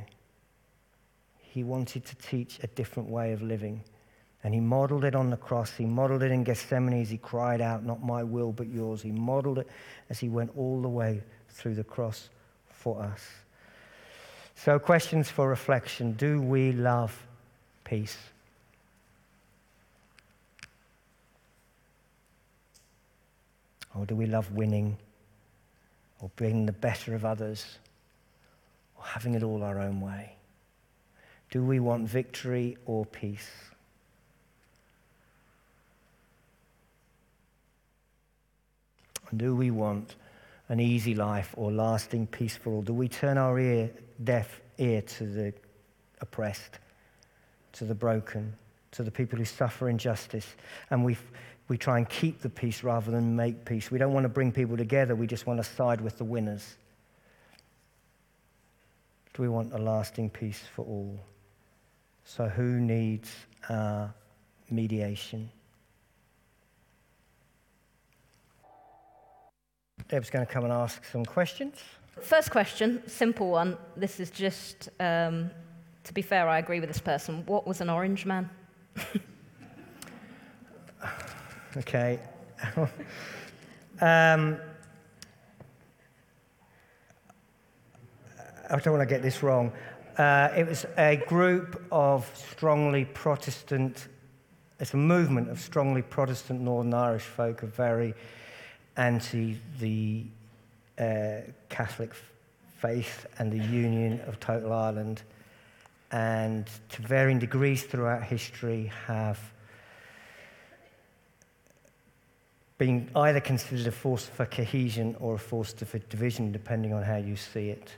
He 1.41 1.65
wanted 1.65 2.05
to 2.05 2.15
teach 2.15 2.57
a 2.63 2.67
different 2.67 3.09
way 3.09 3.33
of 3.33 3.41
living. 3.41 3.83
And 4.45 4.53
he 4.53 4.61
modeled 4.61 5.03
it 5.03 5.13
on 5.13 5.29
the 5.29 5.35
cross. 5.35 5.75
He 5.75 5.85
modeled 5.85 6.23
it 6.23 6.31
in 6.31 6.45
Gethsemane 6.45 7.01
as 7.01 7.09
he 7.09 7.17
cried 7.17 7.59
out, 7.59 7.83
Not 7.83 8.01
my 8.01 8.23
will, 8.23 8.53
but 8.53 8.69
yours. 8.69 9.01
He 9.01 9.11
modeled 9.11 9.59
it 9.59 9.67
as 10.09 10.19
he 10.19 10.29
went 10.29 10.51
all 10.55 10.81
the 10.81 10.87
way 10.87 11.21
through 11.49 11.75
the 11.75 11.83
cross 11.83 12.29
for 12.81 13.01
us. 13.01 13.21
So, 14.55 14.77
questions 14.79 15.29
for 15.29 15.47
reflection 15.47 16.13
Do 16.13 16.41
we 16.41 16.71
love 16.71 17.17
peace? 17.83 18.17
Or 23.95 24.05
do 24.05 24.15
we 24.15 24.25
love 24.25 24.51
winning 24.53 24.97
or 26.21 26.29
being 26.35 26.65
the 26.65 26.71
better 26.71 27.13
of 27.13 27.25
others? 27.25 27.77
or 29.01 29.07
having 29.07 29.33
it 29.33 29.43
all 29.43 29.63
our 29.63 29.79
own 29.79 29.99
way? 29.99 30.33
Do 31.49 31.63
we 31.63 31.79
want 31.79 32.07
victory 32.07 32.77
or 32.85 33.05
peace? 33.05 33.49
And 39.29 39.39
Do 39.39 39.55
we 39.55 39.71
want 39.71 40.15
an 40.71 40.79
easy 40.79 41.13
life 41.13 41.53
or 41.57 41.69
lasting 41.69 42.25
peace 42.25 42.55
for 42.55 42.71
all? 42.71 42.81
Do 42.81 42.93
we 42.93 43.09
turn 43.09 43.37
our 43.37 43.59
ear, 43.59 43.91
deaf 44.23 44.61
ear 44.77 45.01
to 45.01 45.25
the 45.25 45.53
oppressed, 46.21 46.79
to 47.73 47.83
the 47.83 47.93
broken, 47.93 48.53
to 48.91 49.03
the 49.03 49.11
people 49.11 49.37
who 49.37 49.43
suffer 49.43 49.89
injustice, 49.89 50.47
and 50.89 51.03
we, 51.03 51.17
we 51.67 51.77
try 51.77 51.97
and 51.97 52.07
keep 52.07 52.41
the 52.41 52.49
peace 52.49 52.85
rather 52.85 53.11
than 53.11 53.35
make 53.35 53.65
peace? 53.65 53.91
We 53.91 53.99
don't 53.99 54.13
want 54.13 54.23
to 54.23 54.29
bring 54.29 54.53
people 54.53 54.77
together, 54.77 55.13
we 55.13 55.27
just 55.27 55.45
want 55.45 55.61
to 55.61 55.69
side 55.69 55.99
with 55.99 56.17
the 56.17 56.23
winners. 56.23 56.77
Do 59.33 59.41
we 59.41 59.49
want 59.49 59.73
a 59.73 59.77
lasting 59.77 60.29
peace 60.29 60.61
for 60.73 60.85
all? 60.85 61.19
So, 62.23 62.47
who 62.47 62.79
needs 62.79 63.29
our 63.67 64.13
mediation? 64.69 65.49
Deb's 70.11 70.29
going 70.29 70.45
to 70.45 70.51
come 70.51 70.65
and 70.65 70.73
ask 70.73 71.05
some 71.05 71.23
questions. 71.23 71.77
First 72.19 72.51
question, 72.51 73.01
simple 73.07 73.49
one. 73.49 73.77
This 73.95 74.19
is 74.19 74.29
just, 74.29 74.89
um, 74.99 75.49
to 76.03 76.13
be 76.13 76.21
fair, 76.21 76.49
I 76.49 76.59
agree 76.59 76.81
with 76.81 76.89
this 76.89 76.99
person. 76.99 77.43
What 77.45 77.65
was 77.65 77.79
an 77.79 77.89
orange 77.89 78.25
man? 78.25 78.49
okay. 81.77 82.19
um, 84.01 84.57
I 88.69 88.79
don't 88.83 88.93
want 88.93 89.07
to 89.07 89.15
get 89.15 89.21
this 89.21 89.41
wrong. 89.41 89.71
Uh, 90.17 90.49
it 90.57 90.67
was 90.67 90.85
a 90.97 91.23
group 91.25 91.81
of 91.89 92.29
strongly 92.35 93.05
Protestant, 93.05 94.09
it's 94.77 94.93
a 94.93 94.97
movement 94.97 95.49
of 95.49 95.61
strongly 95.61 96.01
Protestant 96.01 96.59
Northern 96.59 96.93
Irish 96.93 97.23
folk, 97.23 97.63
a 97.63 97.65
very 97.65 98.13
anti 98.97 99.59
the 99.79 100.23
uh, 100.99 101.41
Catholic 101.69 102.11
faith 102.77 103.25
and 103.37 103.51
the 103.51 103.63
union 103.67 104.19
of 104.27 104.39
total 104.39 104.73
Ireland, 104.73 105.21
and 106.11 106.67
to 106.89 107.01
varying 107.01 107.39
degrees 107.39 107.83
throughout 107.83 108.23
history 108.23 108.91
have 109.07 109.39
been 112.77 113.07
either 113.15 113.39
considered 113.39 113.85
a 113.85 113.91
force 113.91 114.25
for 114.25 114.45
cohesion 114.45 115.15
or 115.19 115.35
a 115.35 115.39
force 115.39 115.71
for 115.73 115.99
division, 115.99 116.51
depending 116.51 116.93
on 116.93 117.03
how 117.03 117.17
you 117.17 117.35
see 117.35 117.69
it. 117.69 117.89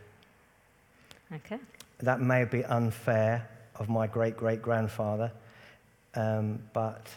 Okay. 1.34 1.58
That 2.00 2.20
may 2.20 2.44
be 2.44 2.66
unfair 2.66 3.48
of 3.78 3.88
my 3.88 4.08
great 4.08 4.36
great 4.36 4.62
grandfather, 4.62 5.32
um, 6.16 6.60
but 6.74 7.08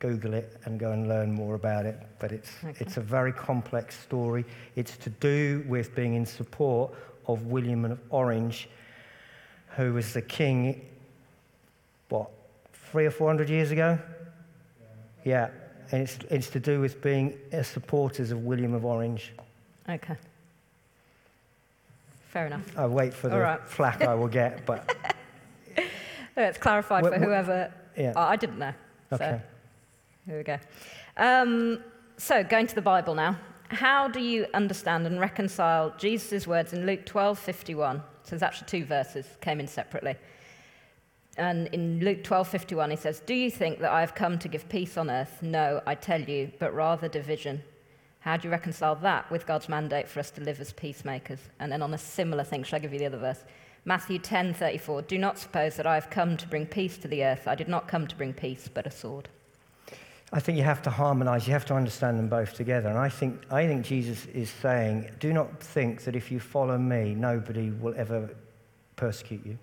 Google 0.00 0.32
it 0.32 0.56
and 0.64 0.80
go 0.80 0.92
and 0.92 1.08
learn 1.08 1.30
more 1.30 1.54
about 1.54 1.86
it. 1.86 1.98
But 2.18 2.32
it's, 2.32 2.50
okay. 2.64 2.76
it's 2.80 2.96
a 2.96 3.00
very 3.00 3.32
complex 3.32 3.98
story. 3.98 4.44
It's 4.74 4.96
to 4.96 5.10
do 5.10 5.64
with 5.68 5.94
being 5.94 6.14
in 6.14 6.26
support 6.26 6.92
of 7.28 7.46
William 7.46 7.84
of 7.84 8.00
Orange, 8.10 8.68
who 9.76 9.92
was 9.92 10.12
the 10.12 10.22
king, 10.22 10.84
what, 12.08 12.30
three 12.90 13.06
or 13.06 13.10
four 13.10 13.28
hundred 13.28 13.50
years 13.50 13.70
ago? 13.70 13.98
Yeah. 15.24 15.48
yeah. 15.48 15.50
And 15.92 16.02
it's, 16.02 16.18
it's 16.30 16.50
to 16.50 16.60
do 16.60 16.80
with 16.80 17.02
being 17.02 17.38
supporters 17.62 18.30
of 18.30 18.44
William 18.44 18.74
of 18.74 18.84
Orange. 18.84 19.32
Okay. 19.88 20.16
Fair 22.30 22.46
enough. 22.46 22.78
I 22.78 22.86
wait 22.86 23.12
for 23.12 23.28
the 23.28 23.38
right. 23.38 23.60
flack 23.68 24.02
I 24.02 24.14
will 24.14 24.28
get, 24.28 24.64
but. 24.66 24.96
It's 26.36 26.58
clarified 26.58 27.04
for 27.04 27.18
whoever. 27.18 27.72
Yeah. 27.96 28.12
Oh, 28.16 28.22
I 28.22 28.36
didn't 28.36 28.58
know. 28.58 28.72
Okay. 29.12 29.40
So. 29.42 29.59
Here 30.30 30.38
we 30.38 30.44
go. 30.44 30.58
Um, 31.16 31.82
so, 32.16 32.44
going 32.44 32.68
to 32.68 32.74
the 32.76 32.80
Bible 32.80 33.16
now. 33.16 33.36
How 33.66 34.06
do 34.06 34.20
you 34.20 34.46
understand 34.54 35.04
and 35.08 35.18
reconcile 35.18 35.92
Jesus' 35.98 36.46
words 36.46 36.72
in 36.72 36.86
Luke 36.86 37.04
12 37.04 37.36
51? 37.36 38.00
So, 38.22 38.30
there's 38.30 38.42
actually 38.44 38.68
two 38.68 38.84
verses, 38.84 39.26
came 39.40 39.58
in 39.58 39.66
separately. 39.66 40.14
And 41.36 41.66
in 41.72 41.98
Luke 41.98 42.22
12 42.22 42.46
51, 42.46 42.90
he 42.90 42.96
says, 42.96 43.18
Do 43.26 43.34
you 43.34 43.50
think 43.50 43.80
that 43.80 43.90
I 43.90 43.98
have 43.98 44.14
come 44.14 44.38
to 44.38 44.46
give 44.46 44.68
peace 44.68 44.96
on 44.96 45.10
earth? 45.10 45.42
No, 45.42 45.82
I 45.84 45.96
tell 45.96 46.20
you, 46.20 46.52
but 46.60 46.72
rather 46.76 47.08
division. 47.08 47.64
How 48.20 48.36
do 48.36 48.46
you 48.46 48.52
reconcile 48.52 48.94
that 48.94 49.28
with 49.32 49.48
God's 49.48 49.68
mandate 49.68 50.08
for 50.08 50.20
us 50.20 50.30
to 50.30 50.42
live 50.42 50.60
as 50.60 50.72
peacemakers? 50.72 51.40
And 51.58 51.72
then 51.72 51.82
on 51.82 51.92
a 51.92 51.98
similar 51.98 52.44
thing, 52.44 52.62
shall 52.62 52.76
I 52.76 52.82
give 52.82 52.92
you 52.92 53.00
the 53.00 53.06
other 53.06 53.18
verse? 53.18 53.42
Matthew 53.84 54.20
10:34 54.20 55.08
Do 55.08 55.18
not 55.18 55.40
suppose 55.40 55.74
that 55.74 55.88
I 55.88 55.96
have 55.96 56.08
come 56.08 56.36
to 56.36 56.46
bring 56.46 56.66
peace 56.66 56.98
to 56.98 57.08
the 57.08 57.24
earth. 57.24 57.48
I 57.48 57.56
did 57.56 57.66
not 57.66 57.88
come 57.88 58.06
to 58.06 58.14
bring 58.14 58.32
peace, 58.32 58.68
but 58.72 58.86
a 58.86 58.92
sword. 58.92 59.28
I 60.32 60.38
think 60.38 60.56
you 60.58 60.64
have 60.64 60.82
to 60.82 60.90
harmonize, 60.90 61.46
you 61.46 61.52
have 61.52 61.64
to 61.66 61.74
understand 61.74 62.18
them 62.18 62.28
both 62.28 62.54
together. 62.54 62.88
And 62.88 62.98
I 62.98 63.08
think, 63.08 63.40
I 63.50 63.66
think 63.66 63.84
Jesus 63.84 64.26
is 64.26 64.48
saying, 64.48 65.10
do 65.18 65.32
not 65.32 65.60
think 65.60 66.04
that 66.04 66.14
if 66.14 66.30
you 66.30 66.38
follow 66.38 66.78
me, 66.78 67.14
nobody 67.14 67.70
will 67.70 67.94
ever 67.96 68.30
persecute 68.94 69.44
you. 69.44 69.58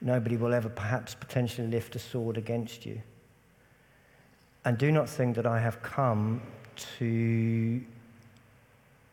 Nobody 0.00 0.36
will 0.36 0.54
ever 0.54 0.70
perhaps 0.70 1.14
potentially 1.14 1.66
lift 1.66 1.96
a 1.96 1.98
sword 1.98 2.38
against 2.38 2.86
you. 2.86 3.02
And 4.64 4.78
do 4.78 4.90
not 4.90 5.08
think 5.08 5.36
that 5.36 5.46
I 5.46 5.58
have 5.60 5.82
come 5.82 6.40
to 6.98 7.82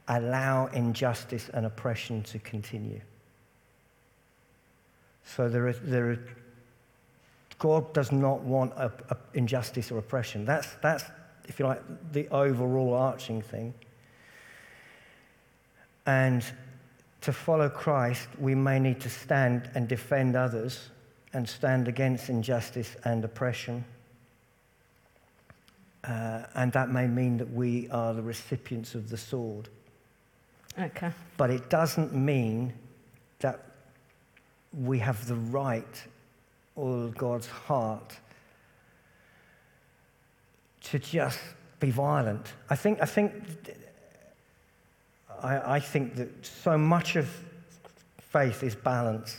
allow 0.08 0.68
injustice 0.68 1.50
and 1.54 1.66
oppression 1.66 2.24
to 2.24 2.40
continue. 2.40 3.02
So 5.26 5.50
there 5.50 5.68
are, 5.68 5.74
there 5.74 6.12
are 6.12 6.20
God 7.60 7.94
does 7.94 8.12
not 8.12 8.41
want 8.41 8.74
a, 8.74 8.91
a 9.10 9.18
injustice 9.34 9.91
or 9.91 9.98
oppression. 9.98 10.46
That's, 10.46 10.68
that's, 10.82 11.06
if 11.48 11.60
you 11.60 11.65
like, 11.65 11.82
the 12.12 12.28
overall 12.30 12.94
arching 12.94 13.41
thing. 13.41 13.74
And 16.06 16.44
to 17.22 17.34
follow 17.34 17.70
Christ, 17.70 18.28
we 18.39 18.54
may 18.54 18.80
need 18.80 19.00
to 19.02 19.10
stand 19.10 19.70
and 19.74 19.88
defend 19.88 20.36
others 20.36 20.89
and 21.34 21.48
stand 21.48 21.88
against 21.88 22.30
injustice 22.30 22.96
and 23.04 23.24
oppression. 23.26 23.84
Uh, 26.04 26.44
and 26.54 26.72
that 26.74 26.91
may 26.91 27.08
mean 27.08 27.38
that 27.38 27.52
we 27.52 27.89
are 27.89 28.13
the 28.13 28.22
recipients 28.22 28.94
of 28.94 29.10
the 29.10 29.18
sword. 29.18 29.70
Okay. 30.80 31.12
But 31.38 31.50
it 31.50 31.70
doesn't 31.70 32.13
mean 32.13 32.74
that 33.39 33.60
we 34.72 35.00
have 35.00 35.26
the 35.28 35.36
right 35.36 36.04
all 36.76 37.08
God's 37.10 37.48
heart 37.48 38.18
to 40.84 41.00
just 41.00 41.40
be 41.80 41.92
violent. 41.92 42.54
I 42.70 42.76
think, 42.76 43.00
I 43.02 43.06
think, 43.06 43.34
I, 45.42 45.76
I 45.76 45.80
think 45.80 46.16
that 46.16 46.46
so 46.46 46.78
much 46.78 47.16
of 47.16 47.28
faith 48.20 48.64
is 48.64 48.76
balance, 48.76 49.38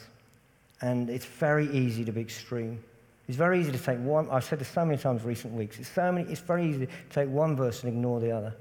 and 0.81 1.09
it's 1.11 1.25
very 1.25 1.69
easy 1.71 2.05
to 2.05 2.13
be 2.13 2.21
extreme. 2.21 2.83
It's 3.29 3.37
very 3.37 3.61
easy 3.61 3.73
to 3.73 3.79
take 3.79 3.99
one, 3.99 4.29
I've 4.31 4.45
said 4.45 4.59
this 4.59 4.69
so 4.69 4.85
many 4.85 4.99
times 4.99 5.23
recent 5.23 5.53
weeks, 5.53 5.79
it's, 5.79 5.89
so 5.89 6.13
many, 6.13 6.31
it's 6.31 6.41
very 6.41 6.69
easy 6.69 6.87
to 6.87 6.93
take 7.11 7.29
one 7.29 7.57
verse 7.57 7.83
and 7.83 7.93
ignore 7.93 8.21
the 8.21 8.31
other. 8.31 8.55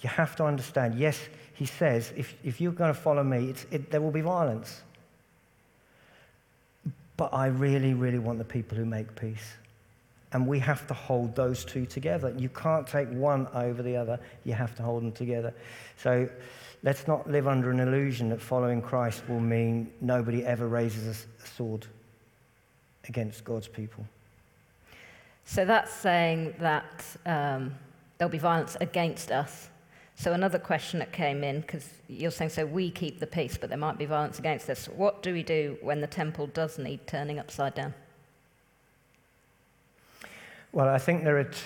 You 0.00 0.08
have 0.10 0.36
to 0.36 0.44
understand, 0.44 0.96
yes, 0.96 1.18
he 1.54 1.64
says, 1.64 2.12
if, 2.16 2.34
if 2.42 2.60
you're 2.60 2.72
going 2.72 2.92
to 2.92 3.00
follow 3.00 3.22
me, 3.22 3.54
it, 3.70 3.90
there 3.90 4.00
will 4.00 4.10
be 4.10 4.20
violence. 4.20 4.82
But 7.22 7.34
I 7.34 7.46
really, 7.46 7.94
really 7.94 8.18
want 8.18 8.38
the 8.38 8.44
people 8.44 8.76
who 8.76 8.84
make 8.84 9.14
peace. 9.14 9.52
And 10.32 10.44
we 10.44 10.58
have 10.58 10.88
to 10.88 10.94
hold 10.94 11.36
those 11.36 11.64
two 11.64 11.86
together. 11.86 12.34
You 12.36 12.48
can't 12.48 12.84
take 12.84 13.08
one 13.10 13.46
over 13.54 13.80
the 13.80 13.94
other, 13.96 14.18
you 14.42 14.54
have 14.54 14.74
to 14.78 14.82
hold 14.82 15.04
them 15.04 15.12
together. 15.12 15.54
So 15.96 16.28
let's 16.82 17.06
not 17.06 17.30
live 17.30 17.46
under 17.46 17.70
an 17.70 17.78
illusion 17.78 18.28
that 18.30 18.40
following 18.42 18.82
Christ 18.82 19.22
will 19.28 19.38
mean 19.38 19.92
nobody 20.00 20.44
ever 20.44 20.66
raises 20.66 21.28
a 21.44 21.46
sword 21.46 21.86
against 23.06 23.44
God's 23.44 23.68
people. 23.68 24.04
So 25.44 25.64
that's 25.64 25.92
saying 25.92 26.56
that 26.58 27.06
um, 27.24 27.72
there'll 28.18 28.32
be 28.32 28.38
violence 28.38 28.76
against 28.80 29.30
us 29.30 29.68
so, 30.22 30.32
another 30.32 30.60
question 30.60 31.00
that 31.00 31.12
came 31.12 31.42
in, 31.42 31.62
because 31.62 31.84
you're 32.06 32.30
saying, 32.30 32.50
so 32.50 32.64
we 32.64 32.92
keep 32.92 33.18
the 33.18 33.26
peace, 33.26 33.56
but 33.56 33.70
there 33.70 33.78
might 33.78 33.98
be 33.98 34.04
violence 34.04 34.38
against 34.38 34.70
us. 34.70 34.86
What 34.86 35.20
do 35.20 35.32
we 35.32 35.42
do 35.42 35.76
when 35.80 36.00
the 36.00 36.06
temple 36.06 36.46
does 36.46 36.78
need 36.78 37.08
turning 37.08 37.40
upside 37.40 37.74
down? 37.74 37.92
Well, 40.70 40.88
I 40.88 40.98
think 40.98 41.24
there 41.24 41.38
are. 41.38 41.44
T- 41.44 41.58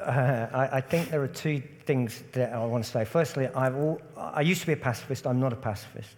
uh, 0.00 0.46
I, 0.52 0.76
I, 0.76 0.80
think 0.80 1.10
there 1.10 1.20
are 1.24 1.26
two 1.26 1.60
things 1.86 2.22
that 2.34 2.52
I 2.52 2.64
want 2.66 2.84
to 2.84 2.90
say. 2.90 3.04
Firstly, 3.04 3.48
all, 3.48 4.00
i 4.16 4.42
used 4.42 4.60
to 4.60 4.68
be 4.68 4.74
a 4.74 4.76
pacifist. 4.76 5.26
I'm 5.26 5.40
not 5.40 5.52
a 5.52 5.56
pacifist. 5.56 6.14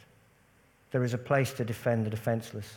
There 0.90 1.02
is 1.02 1.14
a 1.14 1.18
place 1.18 1.54
to 1.54 1.64
defend 1.64 2.04
the 2.04 2.10
defenseless. 2.10 2.74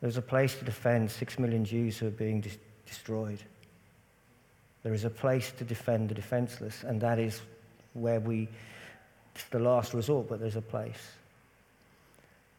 There's 0.00 0.16
a 0.16 0.22
place 0.22 0.54
to 0.54 0.64
defend 0.64 1.10
six 1.10 1.38
million 1.38 1.66
Jews 1.66 1.98
who 1.98 2.06
are 2.06 2.10
being 2.10 2.40
de- 2.40 2.50
destroyed. 2.86 3.40
There 4.82 4.94
is 4.94 5.04
a 5.04 5.10
place 5.10 5.52
to 5.58 5.64
defend 5.64 6.08
the 6.08 6.14
defenseless, 6.14 6.84
and 6.84 7.00
that 7.00 7.18
is 7.18 7.40
where 7.94 8.20
we 8.20 8.48
It's 9.34 9.44
the 9.44 9.58
last 9.58 9.94
resort, 9.94 10.28
but 10.28 10.40
there's 10.40 10.56
a 10.56 10.62
place. 10.62 11.12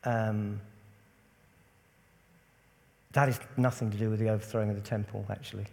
Um, 0.04 0.60
that 3.14 3.28
is 3.28 3.40
nothing 3.58 3.92
to 3.92 3.98
do 3.98 4.10
with 4.10 4.20
the 4.20 4.30
overthrowing 4.30 4.70
of 4.70 4.76
the 4.76 4.82
temple, 4.82 5.26
actually. 5.30 5.66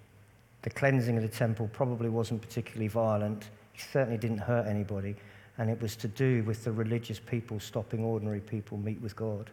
The 0.63 0.71
cleansing 0.71 1.17
of 1.17 1.23
the 1.23 1.29
temple 1.29 1.71
probably 1.73 2.09
wasn't 2.09 2.43
particularly 2.43 2.89
violent. 2.89 3.45
It 3.75 3.81
certainly 3.93 4.19
didn't 4.19 4.39
hurt 4.39 4.67
anybody. 4.67 5.15
And 5.57 5.71
it 5.71 5.81
was 5.81 5.97
to 5.97 6.09
do 6.09 6.43
with 6.45 6.65
the 6.65 6.73
religious 6.73 7.21
people 7.21 7.61
stopping 7.61 8.05
ordinary 8.05 8.41
people 8.41 8.77
meet 8.77 9.01
with 9.01 9.15
God. 9.15 9.51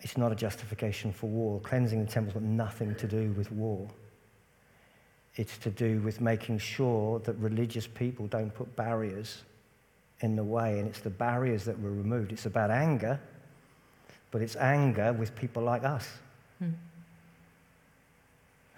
It's 0.00 0.16
not 0.16 0.32
a 0.32 0.34
justification 0.34 1.12
for 1.12 1.28
war. 1.28 1.60
Cleansing 1.60 2.04
the 2.04 2.10
temple's 2.10 2.34
got 2.34 2.42
nothing 2.42 2.94
to 2.96 3.06
do 3.06 3.32
with 3.32 3.50
war. 3.52 3.88
It's 5.36 5.56
to 5.58 5.70
do 5.70 6.00
with 6.00 6.20
making 6.20 6.58
sure 6.58 7.18
that 7.20 7.34
religious 7.38 7.86
people 7.86 8.26
don't 8.26 8.52
put 8.52 8.74
barriers 8.76 9.42
in 10.20 10.36
the 10.36 10.44
way, 10.44 10.78
and 10.78 10.86
it's 10.86 11.00
the 11.00 11.10
barriers 11.10 11.64
that 11.64 11.78
were 11.80 11.90
removed. 11.90 12.32
It's 12.32 12.46
about 12.46 12.70
anger, 12.70 13.18
but 14.30 14.42
it's 14.42 14.56
anger 14.56 15.12
with 15.12 15.34
people 15.34 15.62
like 15.62 15.84
us. 15.84 16.08
Mm. 16.62 16.74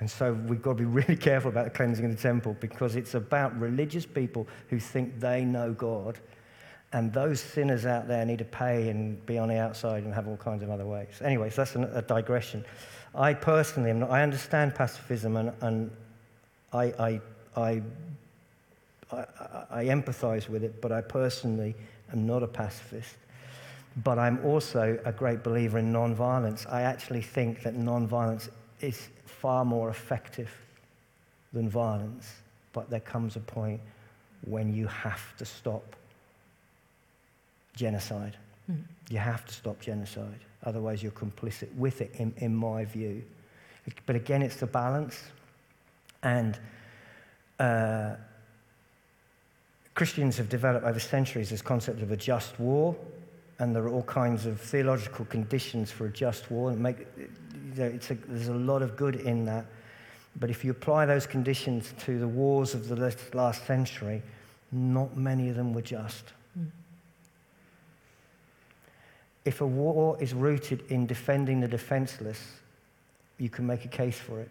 And 0.00 0.10
so 0.10 0.32
we've 0.32 0.62
got 0.62 0.72
to 0.72 0.78
be 0.78 0.84
really 1.00 1.16
careful 1.16 1.50
about 1.50 1.64
the 1.64 1.70
cleansing 1.70 2.04
of 2.04 2.10
the 2.10 2.22
temple 2.22 2.56
because 2.60 2.96
it's 2.96 3.14
about 3.14 3.58
religious 3.58 4.06
people 4.06 4.46
who 4.68 4.78
think 4.78 5.18
they 5.20 5.44
know 5.44 5.72
God. 5.72 6.18
And 6.92 7.12
those 7.12 7.40
sinners 7.40 7.86
out 7.86 8.06
there 8.06 8.24
need 8.24 8.38
to 8.38 8.44
pay 8.44 8.88
and 8.88 9.24
be 9.26 9.36
on 9.36 9.48
the 9.48 9.58
outside 9.58 10.04
and 10.04 10.14
have 10.14 10.28
all 10.28 10.36
kinds 10.36 10.62
of 10.62 10.70
other 10.70 10.86
ways. 10.86 11.20
Anyway, 11.24 11.50
so 11.50 11.64
that's 11.64 11.74
a 11.74 12.02
digression. 12.02 12.64
I 13.14 13.34
personally 13.34 13.90
am 13.90 14.00
not, 14.00 14.10
I 14.10 14.22
understand 14.22 14.76
pacifism 14.76 15.36
and, 15.36 15.52
and 15.60 15.90
I, 16.74 16.84
I, 16.84 17.20
I, 17.56 17.82
I, 19.12 19.24
I 19.70 19.84
empathize 19.84 20.48
with 20.48 20.64
it, 20.64 20.80
but 20.80 20.92
I 20.92 21.00
personally 21.00 21.74
am 22.12 22.26
not 22.26 22.42
a 22.42 22.48
pacifist. 22.48 23.14
But 24.02 24.18
I'm 24.18 24.44
also 24.44 24.98
a 25.04 25.12
great 25.12 25.44
believer 25.44 25.78
in 25.78 25.92
nonviolence. 25.92 26.70
I 26.70 26.82
actually 26.82 27.22
think 27.22 27.62
that 27.62 27.76
nonviolence 27.76 28.48
is 28.80 29.08
far 29.24 29.64
more 29.64 29.88
effective 29.88 30.50
than 31.52 31.68
violence, 31.68 32.32
but 32.72 32.90
there 32.90 33.00
comes 33.00 33.36
a 33.36 33.40
point 33.40 33.80
when 34.46 34.74
you 34.74 34.88
have 34.88 35.36
to 35.38 35.44
stop 35.44 35.94
genocide. 37.76 38.36
Mm. 38.70 38.82
You 39.10 39.18
have 39.18 39.46
to 39.46 39.54
stop 39.54 39.80
genocide. 39.80 40.40
Otherwise, 40.64 41.02
you're 41.02 41.12
complicit 41.12 41.72
with 41.76 42.00
it, 42.00 42.12
in, 42.16 42.34
in 42.38 42.54
my 42.54 42.84
view. 42.84 43.22
But 44.06 44.16
again, 44.16 44.42
it's 44.42 44.56
the 44.56 44.66
balance. 44.66 45.22
And 46.24 46.58
uh, 47.60 48.16
Christians 49.94 50.38
have 50.38 50.48
developed 50.48 50.84
over 50.84 50.98
centuries 50.98 51.50
this 51.50 51.62
concept 51.62 52.02
of 52.02 52.10
a 52.10 52.16
just 52.16 52.58
war, 52.58 52.96
and 53.60 53.76
there 53.76 53.84
are 53.84 53.90
all 53.90 54.02
kinds 54.02 54.46
of 54.46 54.60
theological 54.60 55.26
conditions 55.26 55.92
for 55.92 56.06
a 56.06 56.10
just 56.10 56.50
war. 56.50 56.70
And 56.70 56.80
make, 56.80 57.06
a, 57.78 57.90
there's 58.26 58.48
a 58.48 58.54
lot 58.54 58.82
of 58.82 58.96
good 58.96 59.16
in 59.16 59.44
that. 59.44 59.66
But 60.40 60.50
if 60.50 60.64
you 60.64 60.72
apply 60.72 61.06
those 61.06 61.26
conditions 61.26 61.94
to 62.00 62.18
the 62.18 62.26
wars 62.26 62.74
of 62.74 62.88
the 62.88 63.16
last 63.34 63.66
century, 63.66 64.20
not 64.72 65.16
many 65.16 65.48
of 65.48 65.54
them 65.54 65.72
were 65.72 65.82
just. 65.82 66.24
Mm. 66.58 66.66
If 69.44 69.60
a 69.60 69.66
war 69.66 70.20
is 70.20 70.34
rooted 70.34 70.82
in 70.90 71.06
defending 71.06 71.60
the 71.60 71.68
defenseless, 71.68 72.40
you 73.38 73.48
can 73.48 73.64
make 73.64 73.84
a 73.84 73.88
case 73.88 74.18
for 74.18 74.40
it 74.40 74.50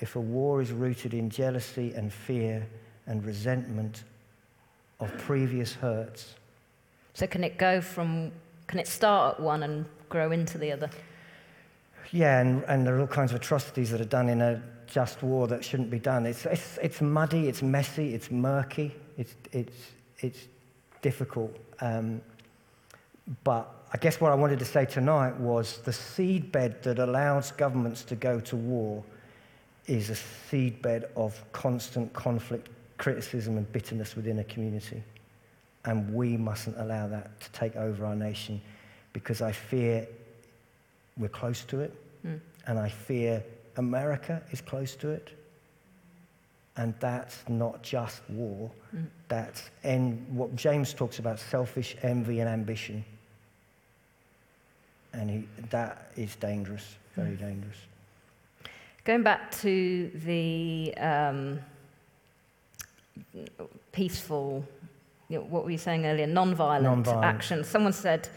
if 0.00 0.16
a 0.16 0.20
war 0.20 0.60
is 0.60 0.72
rooted 0.72 1.14
in 1.14 1.30
jealousy 1.30 1.92
and 1.94 2.12
fear 2.12 2.66
and 3.06 3.24
resentment 3.24 4.04
of 4.98 5.16
previous 5.18 5.74
hurts. 5.74 6.34
So, 7.14 7.26
can 7.26 7.44
it 7.44 7.58
go 7.58 7.80
from, 7.80 8.32
can 8.66 8.78
it 8.78 8.86
start 8.86 9.36
at 9.36 9.40
one 9.40 9.62
and 9.62 9.84
grow 10.08 10.32
into 10.32 10.58
the 10.58 10.72
other? 10.72 10.90
Yeah, 12.12 12.40
and, 12.40 12.64
and 12.64 12.86
there 12.86 12.96
are 12.96 13.00
all 13.00 13.06
kinds 13.06 13.32
of 13.32 13.36
atrocities 13.36 13.90
that 13.90 14.00
are 14.00 14.04
done 14.04 14.28
in 14.28 14.40
a 14.40 14.62
just 14.86 15.22
war 15.22 15.46
that 15.48 15.64
shouldn't 15.64 15.90
be 15.90 15.98
done. 15.98 16.26
It's, 16.26 16.44
it's, 16.46 16.78
it's 16.82 17.00
muddy, 17.00 17.48
it's 17.48 17.62
messy, 17.62 18.14
it's 18.14 18.30
murky, 18.30 18.94
it's, 19.16 19.34
it's, 19.52 19.76
it's 20.18 20.48
difficult. 21.02 21.56
Um, 21.80 22.20
but 23.44 23.72
I 23.92 23.98
guess 23.98 24.20
what 24.20 24.32
I 24.32 24.34
wanted 24.34 24.58
to 24.58 24.64
say 24.64 24.84
tonight 24.84 25.36
was 25.36 25.78
the 25.78 25.92
seedbed 25.92 26.82
that 26.82 26.98
allows 26.98 27.52
governments 27.52 28.02
to 28.04 28.16
go 28.16 28.40
to 28.40 28.56
war 28.56 29.04
is 29.86 30.10
a 30.10 30.14
seedbed 30.14 31.04
of 31.16 31.40
constant 31.52 32.12
conflict, 32.12 32.68
criticism, 32.98 33.56
and 33.56 33.70
bitterness 33.72 34.14
within 34.16 34.38
a 34.38 34.44
community. 34.44 35.02
And 35.84 36.14
we 36.14 36.36
mustn't 36.36 36.78
allow 36.78 37.08
that 37.08 37.40
to 37.40 37.50
take 37.52 37.76
over 37.76 38.04
our 38.04 38.14
nation 38.14 38.60
because 39.12 39.40
I 39.40 39.52
fear 39.52 40.06
we're 41.16 41.28
close 41.28 41.64
to 41.64 41.80
it. 41.80 41.94
Mm. 42.26 42.40
And 42.66 42.78
I 42.78 42.88
fear 42.88 43.42
America 43.76 44.42
is 44.50 44.60
close 44.60 44.94
to 44.96 45.10
it. 45.10 45.30
And 46.76 46.94
that's 47.00 47.42
not 47.48 47.82
just 47.82 48.22
war. 48.28 48.70
Mm. 48.94 49.06
That's 49.28 49.70
en- 49.84 50.26
what 50.30 50.54
James 50.54 50.94
talks 50.94 51.18
about 51.18 51.38
selfish 51.38 51.96
envy 52.02 52.40
and 52.40 52.48
ambition. 52.48 53.04
And 55.12 55.30
he, 55.30 55.48
that 55.70 56.12
is 56.16 56.36
dangerous, 56.36 56.96
very 57.16 57.36
mm. 57.36 57.40
dangerous. 57.40 57.76
Going 59.10 59.24
back 59.24 59.50
to 59.62 60.08
the 60.24 60.94
um, 60.98 61.58
peaceful, 63.90 64.64
you 65.28 65.38
know, 65.38 65.44
what 65.46 65.64
were 65.64 65.72
you 65.72 65.78
saying 65.78 66.06
earlier, 66.06 66.28
non-violent, 66.28 67.08
action. 67.08 67.64
Someone 67.64 67.92
said, 67.92 68.28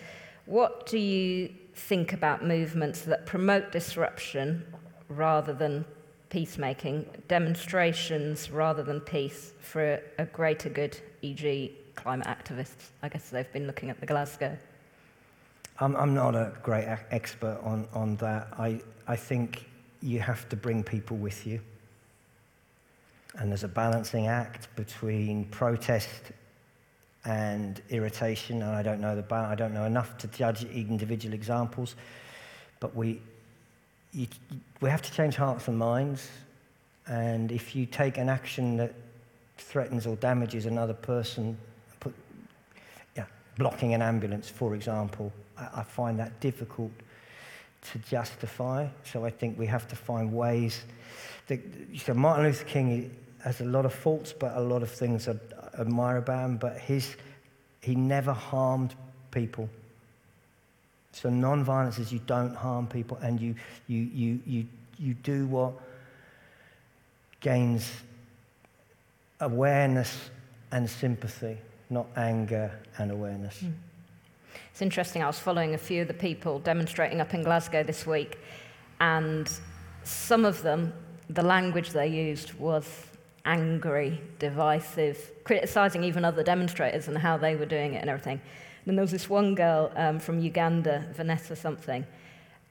what 0.47 0.87
do 0.87 0.97
you 0.97 1.53
think 1.75 2.11
about 2.11 2.43
movements 2.43 3.01
that 3.01 3.27
promote 3.27 3.71
disruption 3.71 4.65
rather 5.09 5.53
than 5.53 5.85
peacemaking, 6.31 7.05
demonstrations 7.27 8.49
rather 8.49 8.81
than 8.81 8.99
peace 8.99 9.51
for 9.59 10.01
a 10.17 10.25
greater 10.25 10.69
good, 10.69 10.97
e.g., 11.21 11.71
climate 11.93 12.25
activists? 12.25 12.89
I 13.03 13.09
guess 13.09 13.29
they've 13.29 13.53
been 13.53 13.67
looking 13.67 13.91
at 13.91 13.99
the 13.99 14.07
Glasgow. 14.07 14.57
I'm, 15.79 15.95
I'm 15.95 16.15
not 16.15 16.33
a 16.33 16.51
great 16.63 16.87
expert 17.11 17.59
on, 17.63 17.87
on 17.93 18.15
that. 18.15 18.47
I, 18.57 18.81
I 19.07 19.15
think 19.15 19.67
you 20.03 20.19
have 20.19 20.49
to 20.49 20.55
bring 20.55 20.83
people 20.83 21.17
with 21.17 21.47
you. 21.47 21.61
And 23.35 23.49
there's 23.49 23.63
a 23.63 23.69
balancing 23.69 24.27
act 24.27 24.67
between 24.75 25.45
protest 25.45 26.31
and 27.25 27.81
irritation. 27.89 28.61
And 28.61 28.75
I 28.75 28.83
don't 28.83 28.99
know 28.99 29.15
the 29.15 29.33
I 29.33 29.55
don't 29.55 29.73
know 29.73 29.85
enough 29.85 30.17
to 30.19 30.27
judge 30.27 30.65
individual 30.65 31.33
examples, 31.33 31.95
but 32.79 32.95
we 32.95 33.21
you, 34.11 34.27
we 34.81 34.89
have 34.89 35.01
to 35.01 35.11
change 35.11 35.35
hearts 35.35 35.67
and 35.67 35.77
minds. 35.77 36.29
And 37.07 37.51
if 37.51 37.75
you 37.75 37.85
take 37.85 38.17
an 38.17 38.29
action 38.29 38.77
that 38.77 38.93
threatens 39.57 40.05
or 40.05 40.15
damages 40.17 40.65
another 40.65 40.93
person, 40.93 41.57
put, 41.99 42.13
yeah, 43.15 43.25
blocking 43.57 43.93
an 43.93 44.01
ambulance, 44.01 44.49
for 44.49 44.75
example, 44.75 45.31
I, 45.57 45.69
I 45.77 45.83
find 45.83 46.19
that 46.19 46.39
difficult 46.39 46.91
to 47.91 47.99
justify. 47.99 48.87
So 49.03 49.25
I 49.25 49.29
think 49.29 49.57
we 49.57 49.65
have 49.67 49.87
to 49.89 49.95
find 49.95 50.33
ways. 50.33 50.83
That, 51.47 51.59
so 51.97 52.13
Martin 52.13 52.45
Luther 52.45 52.65
King 52.65 53.15
has 53.43 53.61
a 53.61 53.65
lot 53.65 53.85
of 53.85 53.93
faults, 53.93 54.33
but 54.33 54.55
a 54.55 54.61
lot 54.61 54.83
of 54.83 54.89
things 54.89 55.27
I 55.27 55.35
admire 55.79 56.17
about 56.17 56.45
him. 56.45 56.57
But 56.57 56.77
his, 56.77 57.15
he 57.81 57.95
never 57.95 58.33
harmed 58.33 58.95
people. 59.31 59.69
So 61.11 61.29
non-violence 61.29 61.99
is 61.99 62.11
you 62.11 62.21
don't 62.25 62.55
harm 62.55 62.87
people, 62.87 63.17
and 63.21 63.39
you 63.39 63.55
you 63.87 63.99
you 63.99 64.39
you 64.47 64.65
you 64.97 65.13
do 65.13 65.45
what 65.45 65.73
gains 67.39 67.91
awareness 69.39 70.31
and 70.71 70.89
sympathy, 70.89 71.57
not 71.89 72.07
anger 72.15 72.71
and 72.97 73.11
awareness. 73.11 73.59
Mm. 73.61 73.73
It's 74.73 74.81
interesting, 74.81 75.21
I 75.21 75.27
was 75.27 75.37
following 75.37 75.75
a 75.75 75.77
few 75.77 76.01
of 76.01 76.07
the 76.07 76.15
people 76.15 76.57
demonstrating 76.57 77.21
up 77.21 77.35
in 77.35 77.43
Glasgow 77.43 77.83
this 77.83 78.07
week, 78.07 78.39
and 78.99 79.47
some 80.03 80.45
of 80.45 80.63
them, 80.63 80.91
the 81.29 81.43
language 81.43 81.91
they 81.91 82.07
used 82.07 82.55
was 82.55 83.05
angry, 83.45 84.19
divisive, 84.39 85.31
criticizing 85.43 86.03
even 86.03 86.25
other 86.25 86.41
demonstrators 86.41 87.07
and 87.07 87.15
how 87.15 87.37
they 87.37 87.55
were 87.55 87.67
doing 87.67 87.93
it 87.93 87.99
and 87.99 88.09
everything. 88.09 88.41
And 88.87 88.97
there 88.97 89.03
was 89.03 89.11
this 89.11 89.29
one 89.29 89.53
girl 89.53 89.91
um, 89.95 90.17
from 90.17 90.39
Uganda, 90.39 91.05
Vanessa 91.13 91.55
something, 91.55 92.03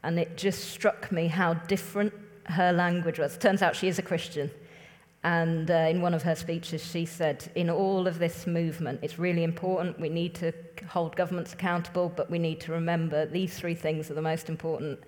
and 0.03 0.19
it 0.19 0.37
just 0.37 0.71
struck 0.71 1.13
me 1.13 1.29
how 1.29 1.55
different 1.55 2.13
her 2.47 2.73
language 2.73 3.21
was. 3.21 3.39
Turns 3.39 3.63
out 3.63 3.77
she 3.77 3.87
is 3.87 4.01
a 4.01 4.03
Christian. 4.03 4.51
And 5.25 5.71
uh, 5.71 5.75
in 5.75 6.03
one 6.03 6.15
of 6.15 6.23
her 6.25 6.35
speeches, 6.35 6.85
she 6.85 7.07
said, 7.07 7.51
In 7.55 7.71
all 7.71 8.07
of 8.09 8.19
this 8.19 8.47
movement, 8.47 9.01
it's 9.03 9.19
really 9.19 9.45
important. 9.45 10.01
We 10.01 10.09
need 10.09 10.35
to 10.37 10.53
hold 10.89 11.15
governments 11.15 11.53
accountable, 11.53 12.13
but 12.15 12.29
we 12.29 12.39
need 12.39 12.61
to 12.63 12.73
remember 12.73 13.25
these 13.27 13.57
three 13.57 13.75
things 13.75 14.11
are 14.11 14.15
the 14.15 14.23
most 14.23 14.49
important 14.49 14.99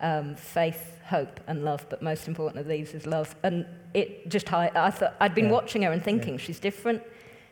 um, 0.00 0.34
faith, 0.34 0.98
hope, 1.04 1.38
and 1.46 1.64
love. 1.64 1.86
But 1.88 2.02
most 2.02 2.26
important 2.26 2.60
of 2.60 2.66
these 2.66 2.94
is 2.94 3.06
love. 3.06 3.36
And 3.44 3.64
it 3.94 4.28
just, 4.28 4.52
I, 4.52 4.72
I 4.74 4.90
thought, 4.90 5.14
I'd 5.20 5.36
been 5.36 5.46
yeah. 5.46 5.52
watching 5.52 5.82
her 5.82 5.92
and 5.92 6.02
thinking, 6.02 6.34
yeah. 6.34 6.40
she's 6.40 6.58
different. 6.58 7.02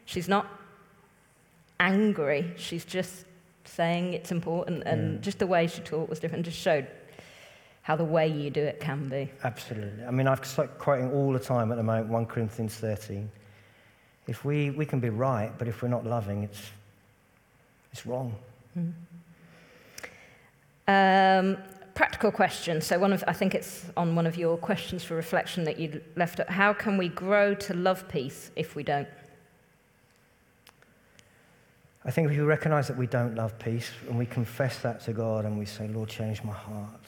She's 0.05 0.29
not 0.29 0.47
angry. 1.79 2.53
She's 2.57 2.85
just 2.85 3.27
saying 3.65 4.15
it's 4.15 4.33
important, 4.33 4.83
and 4.85 5.23
just 5.23 5.39
the 5.39 5.47
way 5.47 5.67
she 5.67 5.81
taught 5.83 6.09
was 6.09 6.19
different. 6.19 6.45
Just 6.45 6.59
showed 6.59 6.89
how 7.89 7.97
the 7.97 8.05
way 8.05 8.29
you 8.29 8.51
do 8.51 8.61
it 8.61 8.81
can 8.81 9.09
be. 9.09 9.31
Absolutely. 9.45 10.05
I 10.05 10.11
mean, 10.11 10.29
I've 10.29 10.43
been 10.57 10.69
quoting 10.79 11.11
all 11.11 11.33
the 11.33 11.39
time 11.39 11.73
at 11.73 11.79
the 11.79 11.83
moment 11.83 12.11
1 12.11 12.27
Corinthians 12.27 12.75
13. 12.75 13.31
If 14.27 14.45
we, 14.45 14.69
we 14.69 14.85
can 14.85 15.01
be 15.01 15.09
right, 15.09 15.51
but 15.57 15.69
if 15.69 15.81
we're 15.81 15.89
not 15.89 16.05
loving, 16.05 16.43
it's, 16.43 16.61
it's 17.91 18.05
wrong. 18.05 18.35
Mm. 18.79 18.93
Um, 20.87 21.57
practical 21.95 22.31
question. 22.31 22.83
So, 22.83 22.99
one 22.99 23.15
of, 23.15 23.25
I 23.27 23.33
think 23.33 23.55
it's 23.55 23.87
on 23.97 24.15
one 24.15 24.27
of 24.27 24.37
your 24.37 24.59
questions 24.59 25.03
for 25.03 25.15
reflection 25.15 25.65
that 25.65 25.81
you 25.81 26.03
left. 26.15 26.41
Up, 26.41 26.51
how 26.51 26.75
can 26.75 26.99
we 26.99 27.09
grow 27.09 27.55
to 27.55 27.73
love 27.73 28.07
peace 28.07 28.51
if 28.55 28.77
we 28.77 28.83
don't? 28.83 29.09
I 32.05 32.11
think 32.11 32.31
if 32.31 32.37
we 32.37 32.43
recognize 32.43 32.87
that 32.89 32.99
we 32.99 33.07
don't 33.07 33.35
love 33.35 33.59
peace 33.59 33.91
and 34.11 34.19
we 34.19 34.27
confess 34.27 34.79
that 34.81 35.01
to 35.05 35.15
God 35.15 35.47
and 35.47 35.59
we 35.59 35.65
say, 35.65 35.89
Lord, 35.89 36.11
change 36.11 36.45
my 36.45 36.53
heart, 36.53 37.01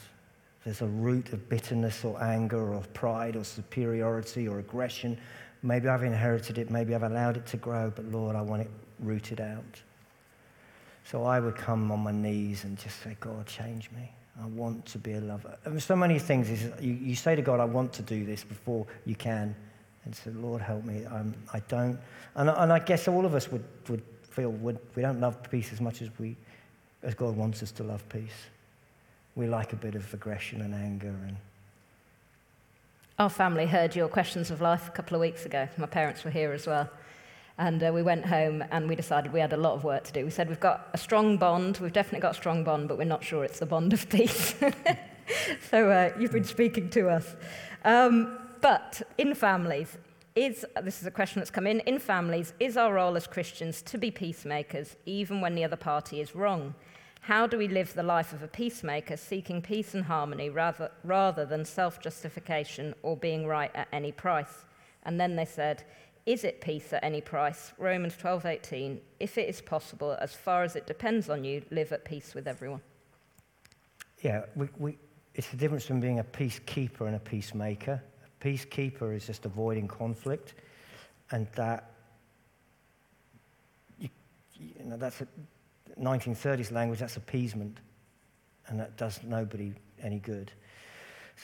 there's 0.63 0.81
a 0.81 0.87
root 0.87 1.33
of 1.33 1.49
bitterness 1.49 2.05
or 2.05 2.21
anger 2.23 2.73
or 2.73 2.81
pride 2.93 3.35
or 3.35 3.43
superiority 3.43 4.47
or 4.47 4.59
aggression. 4.59 5.17
Maybe 5.63 5.87
I've 5.87 6.03
inherited 6.03 6.57
it, 6.57 6.69
maybe 6.69 6.93
I've 6.93 7.03
allowed 7.03 7.37
it 7.37 7.45
to 7.47 7.57
grow, 7.57 7.91
but 7.95 8.05
Lord, 8.05 8.35
I 8.35 8.41
want 8.41 8.63
it 8.63 8.69
rooted 8.99 9.41
out. 9.41 9.81
So 11.03 11.23
I 11.23 11.39
would 11.39 11.55
come 11.55 11.91
on 11.91 11.99
my 12.01 12.11
knees 12.11 12.63
and 12.63 12.77
just 12.77 13.01
say, 13.03 13.17
God, 13.19 13.47
change 13.47 13.89
me. 13.91 14.11
I 14.41 14.45
want 14.45 14.85
to 14.87 14.97
be 14.97 15.13
a 15.13 15.21
lover. 15.21 15.57
And 15.65 15.81
so 15.81 15.95
many 15.95 16.19
things 16.19 16.49
is 16.49 16.71
you, 16.79 16.93
you 16.93 17.15
say 17.15 17.35
to 17.35 17.41
God, 17.41 17.59
I 17.59 17.65
want 17.65 17.91
to 17.93 18.01
do 18.01 18.23
this 18.25 18.43
before 18.43 18.85
you 19.05 19.15
can. 19.15 19.55
And 20.05 20.15
say, 20.15 20.31
Lord, 20.31 20.61
help 20.61 20.83
me. 20.83 21.05
I'm, 21.05 21.33
I 21.53 21.59
don't. 21.67 21.99
And, 22.35 22.49
and 22.49 22.73
I 22.73 22.79
guess 22.79 23.07
all 23.07 23.25
of 23.25 23.35
us 23.35 23.51
would, 23.51 23.63
would 23.87 24.01
feel 24.23 24.49
we 24.49 25.01
don't 25.01 25.19
love 25.19 25.43
peace 25.51 25.71
as 25.73 25.81
much 25.81 26.01
as, 26.01 26.09
we, 26.17 26.35
as 27.03 27.13
God 27.13 27.35
wants 27.35 27.61
us 27.61 27.71
to 27.73 27.83
love 27.83 28.07
peace 28.09 28.49
we 29.35 29.47
like 29.47 29.73
a 29.73 29.77
bit 29.77 29.95
of 29.95 30.13
aggression 30.13 30.61
and 30.61 30.73
anger 30.73 31.15
and 31.27 31.37
our 33.21 33.29
family 33.29 33.67
heard 33.67 33.95
your 33.95 34.07
questions 34.07 34.49
of 34.49 34.61
life 34.61 34.87
a 34.87 34.91
couple 34.91 35.13
of 35.13 35.21
weeks 35.21 35.45
ago. 35.45 35.69
My 35.77 35.85
parents 35.85 36.23
were 36.23 36.31
here 36.31 36.53
as 36.53 36.65
well. 36.65 36.89
And 37.59 37.83
uh, 37.83 37.91
we 37.93 38.01
went 38.01 38.25
home 38.25 38.63
and 38.71 38.89
we 38.89 38.95
decided 38.95 39.31
we 39.31 39.39
had 39.39 39.53
a 39.53 39.57
lot 39.57 39.73
of 39.73 39.83
work 39.83 40.05
to 40.05 40.11
do. 40.11 40.25
We 40.25 40.31
said, 40.31 40.49
We've 40.49 40.59
got 40.59 40.89
a 40.93 40.97
strong 40.97 41.37
bond. 41.37 41.77
We've 41.77 41.93
definitely 41.93 42.21
got 42.21 42.31
a 42.31 42.39
strong 42.39 42.63
bond, 42.63 42.87
but 42.87 42.97
we're 42.97 43.03
not 43.03 43.23
sure 43.23 43.43
it's 43.43 43.59
the 43.59 43.67
bond 43.67 43.93
of 43.93 44.09
peace. 44.09 44.55
so 45.69 45.91
uh, 45.91 46.13
you've 46.19 46.31
been 46.31 46.45
speaking 46.45 46.89
to 46.89 47.09
us. 47.09 47.35
Um, 47.85 48.39
but 48.59 49.03
in 49.19 49.35
families, 49.35 49.99
is 50.33 50.65
this 50.81 51.01
is 51.01 51.05
a 51.05 51.11
question 51.11 51.41
that's 51.41 51.51
come 51.51 51.67
in 51.67 51.81
in 51.81 51.99
families, 51.99 52.53
is 52.59 52.75
our 52.75 52.95
role 52.95 53.15
as 53.15 53.27
Christians 53.27 53.83
to 53.83 53.99
be 53.99 54.09
peacemakers 54.09 54.95
even 55.05 55.41
when 55.41 55.53
the 55.53 55.63
other 55.63 55.75
party 55.75 56.21
is 56.21 56.33
wrong? 56.33 56.73
How 57.21 57.45
do 57.45 57.57
we 57.57 57.67
live 57.67 57.93
the 57.93 58.01
life 58.03 58.33
of 58.33 58.41
a 58.41 58.47
peacemaker, 58.47 59.15
seeking 59.15 59.61
peace 59.61 59.93
and 59.93 60.05
harmony 60.05 60.49
rather, 60.49 60.89
rather 61.03 61.45
than 61.45 61.65
self 61.65 62.01
justification 62.01 62.95
or 63.03 63.15
being 63.15 63.45
right 63.45 63.71
at 63.75 63.87
any 63.91 64.11
price? 64.11 64.65
And 65.03 65.19
then 65.19 65.35
they 65.35 65.45
said, 65.45 65.83
Is 66.25 66.43
it 66.43 66.61
peace 66.61 66.91
at 66.93 67.03
any 67.03 67.21
price? 67.21 67.73
Romans 67.77 68.15
12:18. 68.15 68.99
If 69.19 69.37
it 69.37 69.47
is 69.47 69.61
possible, 69.61 70.17
as 70.19 70.33
far 70.33 70.63
as 70.63 70.75
it 70.75 70.87
depends 70.87 71.29
on 71.29 71.43
you, 71.43 71.61
live 71.69 71.91
at 71.91 72.05
peace 72.05 72.33
with 72.33 72.47
everyone. 72.47 72.81
Yeah, 74.23 74.45
we, 74.55 74.69
we, 74.79 74.97
it's 75.35 75.49
the 75.49 75.57
difference 75.57 75.83
between 75.83 76.01
being 76.01 76.19
a 76.19 76.23
peacekeeper 76.23 77.01
and 77.01 77.15
a 77.15 77.19
peacemaker. 77.19 78.01
A 78.25 78.43
peacekeeper 78.43 79.15
is 79.15 79.27
just 79.27 79.45
avoiding 79.45 79.87
conflict, 79.87 80.55
and 81.29 81.47
that 81.55 81.91
you, 83.99 84.09
you 84.59 84.85
know 84.85 84.97
that's 84.97 85.21
a, 85.21 85.27
1930s 86.01 86.71
language, 86.71 86.99
that's 86.99 87.17
appeasement, 87.17 87.79
and 88.67 88.79
that 88.79 88.97
does 88.97 89.19
nobody 89.23 89.73
any 90.01 90.19
good. 90.19 90.51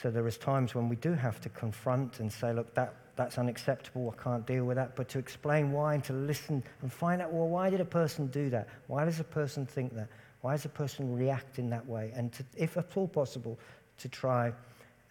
So 0.00 0.10
there 0.10 0.26
is 0.26 0.36
times 0.36 0.74
when 0.74 0.88
we 0.88 0.96
do 0.96 1.12
have 1.12 1.40
to 1.40 1.48
confront 1.48 2.20
and 2.20 2.32
say, 2.32 2.52
look, 2.52 2.74
that, 2.74 2.94
that's 3.16 3.38
unacceptable, 3.38 4.14
I 4.16 4.22
can't 4.22 4.46
deal 4.46 4.64
with 4.64 4.76
that, 4.76 4.94
but 4.94 5.08
to 5.10 5.18
explain 5.18 5.72
why 5.72 5.94
and 5.94 6.04
to 6.04 6.12
listen 6.12 6.62
and 6.82 6.92
find 6.92 7.20
out, 7.20 7.32
well, 7.32 7.48
why 7.48 7.70
did 7.70 7.80
a 7.80 7.84
person 7.84 8.28
do 8.28 8.50
that? 8.50 8.68
Why 8.86 9.04
does 9.04 9.20
a 9.20 9.24
person 9.24 9.66
think 9.66 9.94
that? 9.94 10.08
Why 10.40 10.52
does 10.52 10.64
a 10.64 10.70
person 10.70 11.16
react 11.16 11.58
in 11.58 11.68
that 11.70 11.84
way? 11.86 12.12
And 12.14 12.32
to, 12.34 12.44
if 12.56 12.76
at 12.76 12.96
all 12.96 13.08
possible, 13.08 13.58
to 13.98 14.08
try 14.08 14.52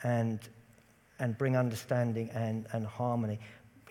and, 0.04 0.40
and 1.20 1.38
bring 1.38 1.58
understanding 1.58 2.30
and, 2.32 2.68
and 2.72 2.86
harmony. 2.86 3.40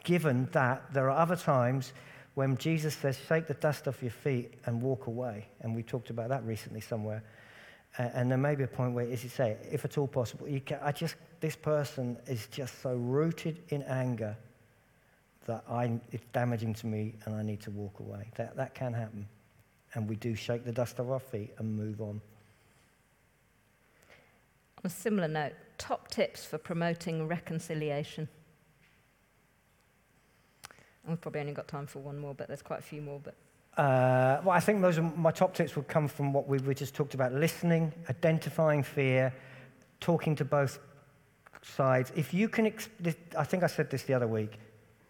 Given 0.05 0.49
that 0.53 0.83
there 0.93 1.11
are 1.11 1.19
other 1.19 1.37
times 1.37 1.93
when 2.37 2.55
Jesus 2.59 2.95
says, 2.95 3.18
Shake 3.28 3.47
the 3.47 3.55
dust 3.55 3.89
off 3.89 4.03
your 4.03 4.11
feet 4.11 4.53
and 4.66 4.80
walk 4.82 5.07
away. 5.07 5.47
And 5.62 5.74
we 5.74 5.82
talked 5.82 6.11
about 6.11 6.28
that 6.28 6.45
recently 6.45 6.82
somewhere. 6.82 7.24
And 7.97 8.30
there 8.30 8.37
may 8.37 8.55
be 8.55 8.62
a 8.62 8.68
point 8.68 8.93
where, 8.93 9.11
as 9.11 9.24
you 9.24 9.30
say, 9.30 9.57
if 9.72 9.87
at 9.87 9.97
all 9.97 10.07
possible, 10.07 10.47
you 10.47 10.61
can, 10.61 10.78
I 10.82 10.93
just, 10.93 11.14
this 11.41 11.57
person 11.57 12.18
is 12.26 12.47
just 12.49 12.82
so 12.82 12.95
rooted 12.95 13.62
in 13.70 13.82
anger 13.84 14.37
that 15.47 15.64
I, 15.66 15.99
it's 16.12 16.26
damaging 16.34 16.74
to 16.74 16.87
me 16.87 17.14
and 17.24 17.34
I 17.34 17.43
need 17.43 17.61
to 17.62 17.70
walk 17.70 18.01
away. 18.01 18.28
That, 18.37 18.55
that 18.57 18.74
can 18.74 18.93
happen. 18.93 19.26
And 19.95 20.07
we 20.07 20.16
do 20.16 20.34
shake 20.34 20.66
the 20.66 20.72
dust 20.72 21.01
off 21.01 21.09
our 21.09 21.20
feet 21.20 21.55
and 21.57 21.74
move 21.74 22.03
on. 22.03 22.20
On 24.76 24.84
a 24.84 24.91
similar 24.91 25.28
note, 25.28 25.55
top 25.78 26.09
tips 26.09 26.45
for 26.45 26.59
promoting 26.59 27.26
reconciliation. 27.28 28.28
We've 31.07 31.21
probably 31.21 31.41
only 31.41 31.53
got 31.53 31.69
time 31.69 31.87
for 31.87 32.01
one 32.01 32.19
more, 32.19 32.35
but 32.35 32.49
there's 32.49 32.63
quite 32.63 32.81
a 32.81 32.83
few 32.83 33.01
more. 33.01 33.21
But 33.23 33.35
uh, 33.81 34.41
well, 34.45 34.57
I 34.57 34.61
think 34.61 34.81
those 34.81 34.99
my 34.99 35.31
top 35.31 35.55
tips 35.55 35.77
would 35.77 35.89
come 35.89 36.09
from 36.09 36.33
what 36.33 36.49
we, 36.49 36.59
we 36.59 36.75
just 36.75 36.95
talked 36.95 37.15
about: 37.15 37.33
listening, 37.33 37.93
identifying 38.09 38.83
fear, 38.83 39.33
talking 40.01 40.35
to 40.37 40.45
both 40.45 40.79
sides. 41.63 42.13
If 42.17 42.33
you 42.33 42.49
can, 42.49 42.73
I 43.37 43.45
think 43.45 43.63
I 43.63 43.67
said 43.67 43.91
this 43.91 44.05
the 44.05 44.15
other 44.15 44.29
week. 44.29 44.59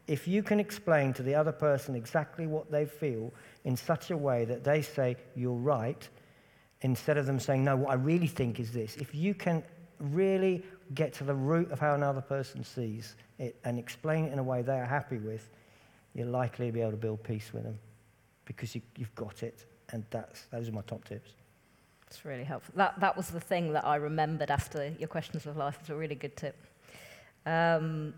If 0.07 0.29
you 0.29 0.43
can 0.43 0.61
explain 0.61 1.13
to 1.15 1.23
the 1.23 1.35
other 1.35 1.51
person 1.51 1.97
exactly 1.97 2.47
what 2.47 2.71
they 2.71 2.87
feel 2.87 3.33
in 3.65 3.77
such 3.77 4.13
a 4.13 4.17
way 4.17 4.45
that 4.45 4.63
they 4.63 4.81
say 4.81 5.17
you're 5.35 5.53
right, 5.53 6.09
instead 6.83 7.19
of 7.19 7.27
them 7.27 7.41
saying 7.41 7.65
no, 7.65 7.77
what 7.77 7.91
I 7.91 7.95
really 7.95 8.29
think 8.29 8.61
is 8.61 8.73
this. 8.73 8.97
If 8.97 9.15
you 9.15 9.35
can 9.35 9.65
really 9.99 10.63
get 10.95 11.13
to 11.15 11.25
the 11.25 11.35
root 11.35 11.71
of 11.73 11.81
how 11.81 11.95
another 11.95 12.21
person 12.21 12.63
sees 12.63 13.17
it 13.39 13.57
and 13.65 13.79
explain 13.79 14.27
it 14.27 14.33
in 14.33 14.39
a 14.39 14.43
way 14.43 14.63
they 14.63 14.79
are 14.79 14.87
happy 14.87 15.19
with, 15.19 15.49
you're 16.17 16.27
likely 16.27 16.67
to 16.67 16.73
be 16.73 16.81
able 16.81 16.93
to 16.93 16.97
build 16.97 17.23
peace 17.23 17.53
with 17.53 17.65
them 17.65 17.79
because 18.47 18.75
you, 18.75 18.81
have 18.99 19.15
got 19.15 19.43
it. 19.43 19.67
And 19.91 20.05
that's, 20.11 20.47
those 20.51 20.69
are 20.69 20.73
my 20.73 20.81
top 20.83 21.05
tips. 21.05 21.31
It's 22.07 22.25
really 22.25 22.45
helpful. 22.45 22.73
That, 22.77 22.99
that 23.01 23.17
was 23.17 23.29
the 23.29 23.41
thing 23.41 23.73
that 23.75 23.85
I 23.85 23.97
remembered 23.97 24.51
after 24.51 24.95
your 24.99 25.09
questions 25.09 25.47
of 25.47 25.57
life. 25.57 25.77
It's 25.81 25.91
a 25.91 25.95
really 25.95 26.15
good 26.15 26.37
tip. 26.37 26.57
Um, 27.45 28.15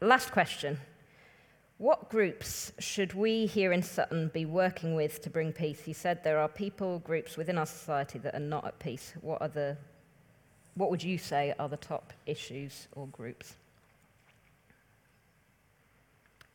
last 0.00 0.32
question. 0.32 0.78
What 1.76 2.08
groups 2.08 2.72
should 2.78 3.12
we 3.12 3.44
here 3.44 3.72
in 3.72 3.82
Sutton 3.82 4.30
be 4.32 4.46
working 4.46 4.94
with 4.94 5.20
to 5.22 5.30
bring 5.30 5.52
peace? 5.52 5.86
You 5.86 5.94
said 5.94 6.24
there 6.24 6.38
are 6.38 6.48
people, 6.48 7.00
groups 7.00 7.36
within 7.36 7.58
our 7.58 7.66
society 7.66 8.18
that 8.20 8.34
are 8.34 8.40
not 8.40 8.66
at 8.66 8.78
peace. 8.78 9.12
What, 9.20 9.42
are 9.42 9.48
the, 9.48 9.76
what 10.76 10.90
would 10.90 11.02
you 11.02 11.18
say 11.18 11.54
are 11.58 11.68
the 11.68 11.76
top 11.76 12.12
issues 12.24 12.88
or 12.92 13.08
groups? 13.08 13.56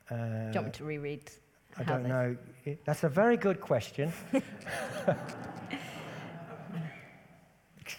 Uh, 0.10 0.16
Do 0.16 0.22
you 0.22 0.51
want 0.55 0.66
me 0.66 0.72
to 0.72 0.84
reread? 0.84 1.32
I 1.78 1.84
don't 1.84 2.03
they... 2.03 2.10
know. 2.10 2.38
That's 2.86 3.03
a 3.03 3.10
very 3.10 3.38
good 3.38 3.62
question. 3.62 4.12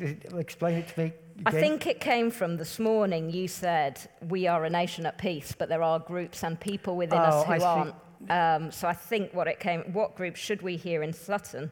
Explain 0.01 0.79
it 0.79 0.89
to 0.89 1.01
me. 1.01 1.07
Again. 1.07 1.47
I 1.47 1.51
think 1.51 1.87
it 1.87 2.01
came 2.01 2.31
from 2.31 2.57
this 2.57 2.79
morning. 2.79 3.31
You 3.31 3.47
said 3.49 4.01
we 4.29 4.47
are 4.47 4.65
a 4.65 4.71
nation 4.71 5.07
at 5.07 5.19
peace, 5.19 5.55
but 5.57 5.69
there 5.69 5.83
are 5.83 5.99
groups 5.99 6.43
and 6.45 6.59
people 6.59 6.97
within 6.97 7.19
oh, 7.19 7.23
us 7.23 7.47
who 7.47 7.53
I 7.53 7.59
aren't. 7.61 7.95
Um, 8.29 8.73
so 8.73 8.89
I 8.89 8.93
think 8.93 9.33
what 9.35 9.47
it 9.47 9.61
came. 9.61 9.83
What 9.93 10.17
groups 10.17 10.41
should 10.41 10.63
we 10.63 10.77
here 10.77 11.03
in 11.03 11.13
Sutton 11.13 11.71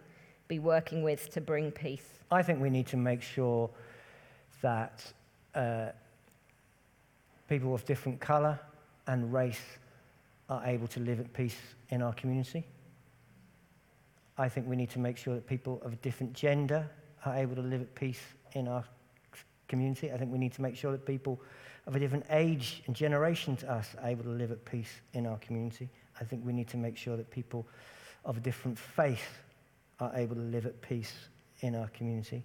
be 0.48 0.58
working 0.58 1.02
with 1.02 1.30
to 1.30 1.40
bring 1.40 1.72
peace? 1.72 2.06
I 2.30 2.42
think 2.42 2.60
we 2.60 2.70
need 2.70 2.86
to 2.88 2.96
make 2.96 3.22
sure 3.22 3.70
that 4.62 5.04
uh, 5.54 5.88
people 7.48 7.74
of 7.74 7.84
different 7.84 8.20
colour 8.20 8.58
and 9.06 9.32
race 9.32 9.60
are 10.48 10.64
able 10.64 10.86
to 10.88 11.00
live 11.00 11.20
at 11.20 11.32
peace 11.32 11.56
in 11.88 12.02
our 12.02 12.12
community. 12.12 12.64
I 14.38 14.48
think 14.48 14.68
we 14.68 14.76
need 14.76 14.90
to 14.90 14.98
make 14.98 15.16
sure 15.16 15.34
that 15.34 15.46
people 15.46 15.80
of 15.84 15.92
a 15.92 15.96
different 15.96 16.32
gender 16.34 16.88
are 17.24 17.34
able 17.34 17.56
to 17.56 17.62
live 17.62 17.80
at 17.80 17.94
peace 17.94 18.20
in 18.52 18.68
our 18.68 18.84
community. 19.68 20.10
I 20.12 20.16
think 20.16 20.30
we 20.30 20.38
need 20.38 20.52
to 20.54 20.62
make 20.62 20.76
sure 20.76 20.92
that 20.92 21.04
people 21.06 21.40
of 21.86 21.96
a 21.96 21.98
different 21.98 22.26
age 22.30 22.82
and 22.86 22.94
generation 22.94 23.56
to 23.56 23.72
us 23.72 23.94
are 24.00 24.08
able 24.08 24.24
to 24.24 24.30
live 24.30 24.50
at 24.50 24.64
peace 24.64 24.90
in 25.14 25.26
our 25.26 25.38
community. 25.38 25.88
I 26.20 26.24
think 26.24 26.44
we 26.44 26.52
need 26.52 26.68
to 26.68 26.76
make 26.76 26.96
sure 26.96 27.16
that 27.16 27.30
people 27.30 27.66
of 28.24 28.36
a 28.36 28.40
different 28.40 28.78
faith 28.78 29.38
are 30.00 30.12
able 30.14 30.34
to 30.36 30.42
live 30.42 30.66
at 30.66 30.80
peace 30.82 31.12
in 31.60 31.74
our 31.74 31.88
community. 31.88 32.42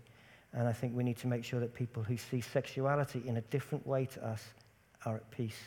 And 0.53 0.67
I 0.67 0.73
think 0.73 0.95
we 0.95 1.03
need 1.03 1.17
to 1.17 1.27
make 1.27 1.43
sure 1.43 1.59
that 1.59 1.73
people 1.73 2.03
who 2.03 2.17
see 2.17 2.41
sexuality 2.41 3.23
in 3.25 3.37
a 3.37 3.41
different 3.41 3.85
way 3.85 4.05
to 4.05 4.25
us 4.25 4.43
are 5.05 5.15
at 5.15 5.29
peace 5.31 5.57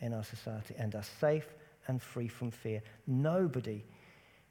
in 0.00 0.12
our 0.12 0.24
society 0.24 0.74
and 0.78 0.94
are 0.94 1.02
safe 1.20 1.46
and 1.88 2.02
free 2.02 2.28
from 2.28 2.50
fear. 2.50 2.82
Nobody 3.06 3.84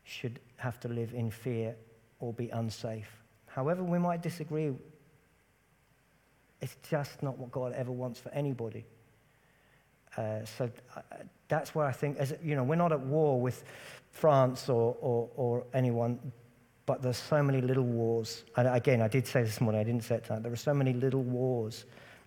should 0.03 0.39
have 0.57 0.79
to 0.81 0.87
live 0.87 1.13
in 1.13 1.31
fear 1.31 1.75
or 2.19 2.33
be 2.33 2.49
unsafe. 2.49 3.23
However, 3.47 3.83
we 3.83 3.99
might 3.99 4.21
disagree, 4.21 4.73
it's 6.61 6.77
just 6.89 7.21
not 7.23 7.37
what 7.37 7.51
God 7.51 7.73
ever 7.73 7.91
wants 7.91 8.19
for 8.19 8.29
anybody. 8.29 8.85
Uh, 10.17 10.45
so 10.45 10.69
uh, 10.95 11.01
that's 11.47 11.75
where 11.75 11.85
I 11.85 11.91
think, 11.91 12.17
as 12.17 12.33
you 12.43 12.55
know, 12.55 12.63
we're 12.63 12.75
not 12.75 12.91
at 12.91 12.99
war 12.99 13.39
with 13.39 13.63
France 14.11 14.69
or, 14.69 14.95
or, 15.01 15.29
or 15.35 15.63
anyone, 15.73 16.19
but 16.85 17.01
there's 17.01 17.17
so 17.17 17.43
many 17.43 17.61
little 17.61 17.83
wars. 17.83 18.43
And 18.55 18.67
again, 18.67 19.01
I 19.01 19.07
did 19.07 19.27
say 19.27 19.43
this 19.43 19.59
morning, 19.59 19.81
I 19.81 19.83
didn't 19.83 20.03
say 20.03 20.15
it 20.15 20.25
tonight. 20.25 20.43
There 20.43 20.53
are 20.53 20.57
so 20.57 20.73
many 20.73 20.93
little 20.93 21.23
wars 21.23 21.85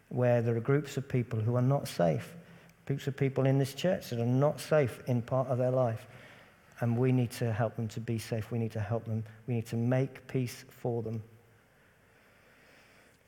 where 0.09 0.42
there 0.42 0.56
are 0.56 0.61
groups 0.61 0.96
of 0.96 1.09
people 1.09 1.38
who 1.38 1.56
are 1.56 1.62
not 1.62 1.88
safe, 1.88 2.34
groups 2.89 3.07
of 3.07 3.14
people 3.14 3.45
in 3.45 3.59
this 3.59 3.74
church 3.74 4.09
that 4.09 4.18
are 4.18 4.24
not 4.24 4.59
safe 4.59 5.03
in 5.09 5.20
part 5.20 5.47
of 5.49 5.59
their 5.59 5.70
life. 5.70 6.07
And 6.80 6.97
we 6.97 7.12
need 7.12 7.30
to 7.32 7.53
help 7.53 7.76
them 7.76 7.86
to 7.89 8.01
be 8.01 8.18
safe. 8.18 8.51
We 8.51 8.59
need 8.59 8.72
to 8.72 8.80
help 8.80 9.05
them. 9.05 9.24
We 9.47 9.53
need 9.53 9.66
to 9.66 9.76
make 9.76 10.26
peace 10.26 10.64
for 10.70 11.03
them. 11.03 11.22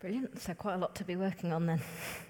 Brilliant. 0.00 0.40
So, 0.40 0.54
quite 0.54 0.76
a 0.76 0.78
lot 0.78 0.94
to 0.94 1.04
be 1.04 1.14
working 1.14 1.52
on 1.52 1.66
then. 1.66 1.80